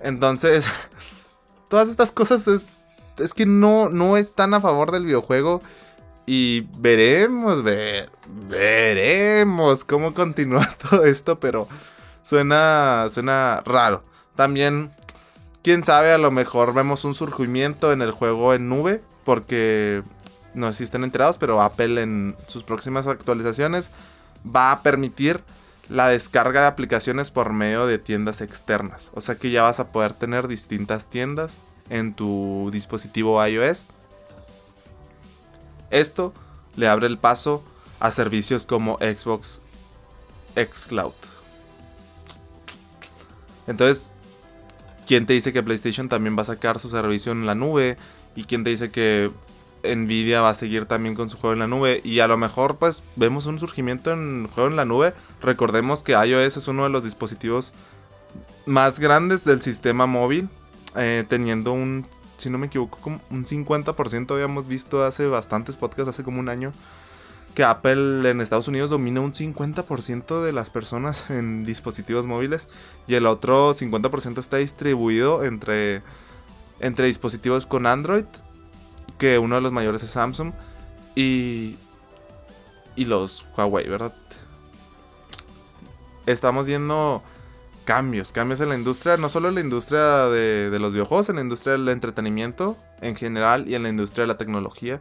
Entonces, 0.01 0.65
todas 1.69 1.87
estas 1.87 2.11
cosas 2.11 2.45
es, 2.49 2.65
es 3.17 3.33
que 3.33 3.45
no, 3.45 3.87
no 3.87 4.17
están 4.17 4.53
a 4.53 4.59
favor 4.59 4.91
del 4.91 5.05
videojuego. 5.05 5.61
Y 6.27 6.61
veremos, 6.79 7.63
veremos 8.49 9.85
cómo 9.85 10.13
continúa 10.13 10.67
todo 10.89 11.05
esto, 11.05 11.39
pero 11.39 11.67
suena, 12.25 13.07
suena 13.09 13.61
raro. 13.65 14.03
También, 14.35 14.91
quién 15.63 15.83
sabe, 15.83 16.11
a 16.11 16.17
lo 16.17 16.31
mejor 16.31 16.73
vemos 16.73 17.05
un 17.05 17.15
surgimiento 17.15 17.93
en 17.93 18.01
el 18.01 18.11
juego 18.11 18.53
en 18.53 18.67
nube, 18.67 19.01
porque 19.23 20.03
no 20.53 20.71
sé 20.71 20.79
si 20.79 20.83
estén 20.85 21.03
enterados, 21.03 21.37
pero 21.37 21.61
Apple 21.61 22.01
en 22.01 22.35
sus 22.47 22.63
próximas 22.63 23.07
actualizaciones 23.07 23.91
va 24.45 24.71
a 24.71 24.81
permitir 24.81 25.41
la 25.87 26.07
descarga 26.07 26.61
de 26.61 26.67
aplicaciones 26.67 27.29
por 27.29 27.53
medio 27.53 27.85
de 27.85 27.99
tiendas 27.99 28.41
externas. 28.41 29.11
O 29.13 29.21
sea 29.21 29.35
que 29.35 29.51
ya 29.51 29.61
vas 29.61 29.79
a 29.79 29.91
poder 29.91 30.13
tener 30.13 30.47
distintas 30.47 31.05
tiendas 31.05 31.57
en 31.89 32.13
tu 32.13 32.69
dispositivo 32.71 33.45
iOS. 33.45 33.85
Esto 35.91 36.33
le 36.75 36.87
abre 36.87 37.05
el 37.05 37.19
paso 37.19 37.63
a 37.99 38.11
servicios 38.11 38.65
como 38.65 38.97
Xbox 38.97 39.61
Xcloud. 40.55 41.13
Entonces, 43.67 44.11
¿quién 45.07 45.25
te 45.25 45.33
dice 45.33 45.53
que 45.53 45.63
PlayStation 45.63 46.09
también 46.09 46.37
va 46.37 46.41
a 46.41 46.45
sacar 46.45 46.79
su 46.79 46.89
servicio 46.89 47.31
en 47.31 47.45
la 47.45 47.55
nube? 47.55 47.97
¿Y 48.35 48.43
quién 48.43 48.63
te 48.63 48.69
dice 48.69 48.91
que 48.91 49.31
Nvidia 49.83 50.41
va 50.41 50.49
a 50.49 50.53
seguir 50.53 50.85
también 50.85 51.15
con 51.15 51.29
su 51.29 51.37
juego 51.37 51.53
en 51.53 51.59
la 51.59 51.67
nube? 51.67 52.01
Y 52.03 52.19
a 52.19 52.27
lo 52.27 52.37
mejor 52.37 52.77
pues 52.77 53.03
vemos 53.15 53.45
un 53.45 53.59
surgimiento 53.59 54.11
en 54.11 54.47
juego 54.47 54.69
en 54.69 54.75
la 54.75 54.85
nube. 54.85 55.13
Recordemos 55.41 56.03
que 56.03 56.13
iOS 56.13 56.57
es 56.57 56.67
uno 56.67 56.83
de 56.83 56.89
los 56.89 57.03
dispositivos 57.03 57.73
más 58.65 58.99
grandes 58.99 59.45
del 59.45 59.61
sistema 59.61 60.05
móvil. 60.05 60.49
Eh, 60.97 61.25
teniendo 61.27 61.73
un, 61.73 62.05
si 62.37 62.49
no 62.49 62.57
me 62.57 62.67
equivoco, 62.67 62.97
como 63.01 63.19
un 63.29 63.45
50% 63.45 64.31
habíamos 64.33 64.67
visto 64.67 65.03
hace 65.03 65.27
bastantes 65.27 65.75
podcasts, 65.75 66.09
hace 66.09 66.23
como 66.23 66.39
un 66.39 66.47
año 66.47 66.71
que 67.55 67.63
Apple 67.63 68.29
en 68.29 68.41
Estados 68.41 68.67
Unidos 68.67 68.89
domina 68.89 69.21
un 69.21 69.33
50% 69.33 70.43
de 70.43 70.51
las 70.51 70.69
personas 70.69 71.29
en 71.31 71.65
dispositivos 71.65 72.27
móviles 72.27 72.67
y 73.07 73.15
el 73.15 73.25
otro 73.25 73.73
50% 73.73 74.37
está 74.37 74.57
distribuido 74.57 75.43
entre, 75.43 76.03
entre 76.79 77.07
dispositivos 77.07 77.65
con 77.65 77.87
Android, 77.87 78.25
que 79.17 79.39
uno 79.39 79.55
de 79.55 79.61
los 79.61 79.71
mayores 79.71 80.03
es 80.03 80.09
Samsung, 80.09 80.51
y, 81.15 81.77
y 82.97 83.05
los 83.05 83.45
Huawei, 83.55 83.87
¿verdad? 83.87 84.13
Estamos 86.25 86.67
viendo 86.67 87.23
cambios, 87.85 88.33
cambios 88.33 88.59
en 88.59 88.67
la 88.67 88.75
industria, 88.75 89.15
no 89.15 89.29
solo 89.29 89.47
en 89.47 89.55
la 89.55 89.61
industria 89.61 90.25
de, 90.25 90.69
de 90.69 90.79
los 90.79 90.91
videojuegos, 90.91 91.29
en 91.29 91.35
la 91.35 91.41
industria 91.41 91.73
del 91.73 91.87
entretenimiento 91.87 92.75
en 92.99 93.15
general 93.15 93.69
y 93.69 93.75
en 93.75 93.83
la 93.83 93.89
industria 93.89 94.23
de 94.23 94.27
la 94.27 94.37
tecnología 94.37 94.99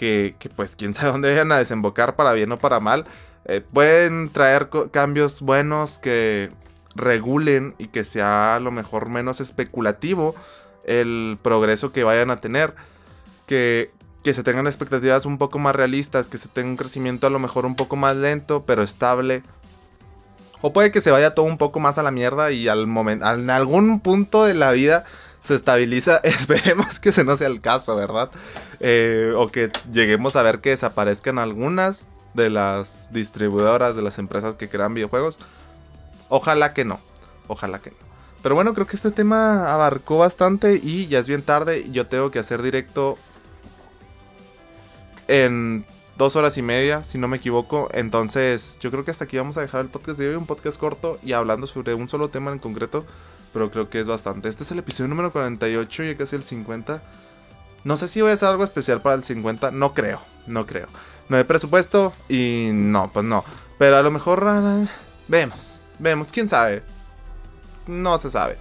que, 0.00 0.50
pues 0.56 0.76
quién 0.76 0.94
sabe 0.94 1.12
dónde 1.12 1.30
vayan 1.30 1.52
a 1.52 1.58
desembocar 1.58 2.16
para 2.16 2.32
bien 2.32 2.50
o 2.52 2.58
para 2.58 2.80
mal. 2.80 3.04
Eh, 3.44 3.60
pueden 3.60 4.30
traer 4.30 4.70
cambios 4.90 5.42
buenos 5.42 5.98
que 5.98 6.50
regulen 6.94 7.74
y 7.78 7.88
que 7.88 8.04
sea 8.04 8.56
a 8.56 8.60
lo 8.60 8.70
mejor 8.70 9.08
menos 9.08 9.40
especulativo 9.40 10.34
el 10.84 11.38
progreso 11.42 11.92
que 11.92 12.04
vayan 12.04 12.30
a 12.30 12.40
tener. 12.40 12.74
Que, 13.46 13.90
que 14.24 14.32
se 14.32 14.42
tengan 14.42 14.66
expectativas 14.66 15.26
un 15.26 15.38
poco 15.38 15.58
más 15.58 15.74
realistas, 15.74 16.28
que 16.28 16.38
se 16.38 16.48
tenga 16.48 16.70
un 16.70 16.76
crecimiento 16.76 17.26
a 17.26 17.30
lo 17.30 17.38
mejor 17.38 17.66
un 17.66 17.76
poco 17.76 17.96
más 17.96 18.16
lento, 18.16 18.64
pero 18.64 18.82
estable. 18.82 19.42
O 20.62 20.72
puede 20.72 20.92
que 20.92 21.00
se 21.00 21.10
vaya 21.10 21.34
todo 21.34 21.46
un 21.46 21.58
poco 21.58 21.80
más 21.80 21.98
a 21.98 22.02
la 22.02 22.10
mierda 22.10 22.52
y 22.52 22.68
al 22.68 22.86
momento, 22.86 23.28
en 23.30 23.50
algún 23.50 24.00
punto 24.00 24.44
de 24.44 24.54
la 24.54 24.70
vida 24.72 25.04
se 25.40 25.54
estabiliza. 25.54 26.16
Esperemos 26.24 26.98
que 26.98 27.10
ese 27.10 27.24
no 27.24 27.36
sea 27.36 27.48
el 27.48 27.60
caso, 27.60 27.96
¿verdad? 27.96 28.30
Eh, 28.80 29.32
o 29.36 29.48
que 29.48 29.70
lleguemos 29.92 30.36
a 30.36 30.42
ver 30.42 30.60
que 30.60 30.70
desaparezcan 30.70 31.38
algunas 31.38 32.06
de 32.34 32.50
las 32.50 33.08
distribuidoras, 33.10 33.96
de 33.96 34.02
las 34.02 34.18
empresas 34.18 34.54
que 34.54 34.68
crean 34.68 34.94
videojuegos. 34.94 35.38
Ojalá 36.28 36.74
que 36.74 36.84
no. 36.84 37.00
Ojalá 37.48 37.80
que 37.80 37.90
no. 37.90 37.96
Pero 38.42 38.54
bueno, 38.54 38.72
creo 38.72 38.86
que 38.86 38.96
este 38.96 39.10
tema 39.10 39.72
abarcó 39.72 40.18
bastante 40.18 40.80
y 40.82 41.08
ya 41.08 41.18
es 41.18 41.28
bien 41.28 41.42
tarde. 41.42 41.86
Yo 41.90 42.06
tengo 42.06 42.30
que 42.30 42.38
hacer 42.38 42.62
directo 42.62 43.18
en 45.28 45.84
dos 46.16 46.36
horas 46.36 46.56
y 46.56 46.62
media, 46.62 47.02
si 47.02 47.18
no 47.18 47.28
me 47.28 47.36
equivoco. 47.36 47.88
Entonces, 47.92 48.78
yo 48.80 48.90
creo 48.90 49.04
que 49.04 49.10
hasta 49.10 49.24
aquí 49.24 49.36
vamos 49.36 49.58
a 49.58 49.62
dejar 49.62 49.82
el 49.82 49.88
podcast 49.88 50.18
de 50.18 50.28
hoy, 50.28 50.36
un 50.36 50.46
podcast 50.46 50.78
corto 50.78 51.18
y 51.22 51.32
hablando 51.32 51.66
sobre 51.66 51.94
un 51.94 52.08
solo 52.08 52.28
tema 52.28 52.50
en 52.50 52.58
concreto 52.58 53.04
pero 53.52 53.70
creo 53.70 53.88
que 53.88 54.00
es 54.00 54.06
bastante. 54.06 54.48
Este 54.48 54.64
es 54.64 54.70
el 54.70 54.78
episodio 54.78 55.08
número 55.08 55.32
48, 55.32 56.04
ya 56.04 56.16
casi 56.16 56.36
el 56.36 56.44
50. 56.44 57.02
No 57.84 57.96
sé 57.96 58.08
si 58.08 58.20
voy 58.20 58.30
a 58.30 58.34
hacer 58.34 58.48
algo 58.48 58.64
especial 58.64 59.00
para 59.00 59.14
el 59.14 59.24
50, 59.24 59.70
no 59.70 59.94
creo, 59.94 60.20
no 60.46 60.66
creo. 60.66 60.86
No 61.28 61.36
hay 61.36 61.44
presupuesto 61.44 62.12
y 62.28 62.70
no, 62.72 63.10
pues 63.12 63.24
no. 63.24 63.44
Pero 63.78 63.96
a 63.96 64.02
lo 64.02 64.10
mejor 64.10 64.44
vemos, 65.28 65.80
vemos, 65.98 66.28
quién 66.30 66.48
sabe. 66.48 66.82
No 67.86 68.18
se 68.18 68.30
sabe. 68.30 68.58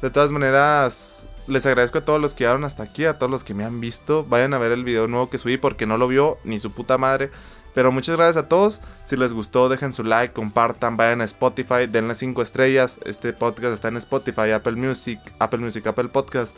De 0.00 0.10
todas 0.10 0.30
maneras, 0.30 1.26
les 1.46 1.66
agradezco 1.66 1.98
a 1.98 2.04
todos 2.04 2.20
los 2.20 2.34
que 2.34 2.44
llegaron 2.44 2.64
hasta 2.64 2.82
aquí, 2.82 3.04
a 3.06 3.18
todos 3.18 3.30
los 3.30 3.42
que 3.42 3.54
me 3.54 3.64
han 3.64 3.80
visto. 3.80 4.24
Vayan 4.24 4.54
a 4.54 4.58
ver 4.58 4.72
el 4.72 4.84
video 4.84 5.08
nuevo 5.08 5.30
que 5.30 5.38
subí 5.38 5.56
porque 5.56 5.86
no 5.86 5.98
lo 5.98 6.06
vio 6.08 6.38
ni 6.44 6.58
su 6.58 6.72
puta 6.72 6.98
madre. 6.98 7.30
Pero 7.74 7.90
muchas 7.90 8.16
gracias 8.16 8.44
a 8.44 8.48
todos. 8.48 8.80
Si 9.04 9.16
les 9.16 9.32
gustó, 9.32 9.68
dejen 9.68 9.92
su 9.92 10.04
like, 10.04 10.32
compartan, 10.32 10.96
vayan 10.96 11.20
a 11.20 11.24
Spotify, 11.24 11.86
denle 11.88 12.14
5 12.14 12.40
estrellas. 12.40 13.00
Este 13.04 13.32
podcast 13.32 13.74
está 13.74 13.88
en 13.88 13.96
Spotify, 13.96 14.52
Apple 14.52 14.76
Music, 14.76 15.18
Apple 15.40 15.58
Music, 15.58 15.84
Apple 15.86 16.08
Podcast, 16.08 16.56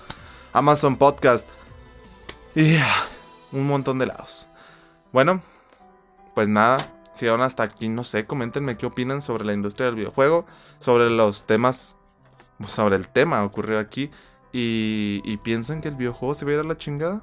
Amazon 0.53 0.97
Podcast. 0.97 1.49
Y 2.55 2.77
un 3.51 3.67
montón 3.67 3.99
de 3.99 4.07
lados. 4.07 4.51
Bueno, 5.11 5.41
pues 6.35 6.49
nada. 6.49 6.93
Si 7.13 7.25
llegaron 7.25 7.47
hasta 7.47 7.63
aquí, 7.63 7.89
no 7.89 8.05
sé, 8.05 8.27
coméntenme 8.27 8.77
qué 8.77 8.85
opinan 8.85 9.23
sobre 9.23 9.47
la 9.47 9.55
industria 9.55 9.87
del 9.87 9.95
videojuego, 9.95 10.45
sobre 10.79 11.09
los 11.09 11.47
temas, 11.47 11.97
sobre 12.69 12.97
el 12.97 13.09
tema 13.09 13.43
ocurrido 13.43 13.81
aquí. 13.81 14.11
Y, 14.53 15.23
y 15.25 15.39
piensan 15.39 15.81
que 15.81 15.89
el 15.89 15.95
videojuego 15.95 16.35
se 16.35 16.45
va 16.45 16.51
a 16.51 16.55
ir 16.55 16.61
a 16.61 16.65
la 16.65 16.77
chingada. 16.77 17.23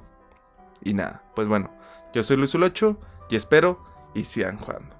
Y 0.82 0.94
nada, 0.94 1.22
pues 1.36 1.46
bueno, 1.46 1.70
yo 2.12 2.24
soy 2.24 2.36
Luis 2.36 2.54
Ulocho 2.56 2.98
y 3.28 3.36
espero 3.36 3.78
y 4.14 4.24
sigan 4.24 4.58
jugando. 4.58 4.94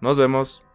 Nos 0.00 0.16
vemos. 0.16 0.65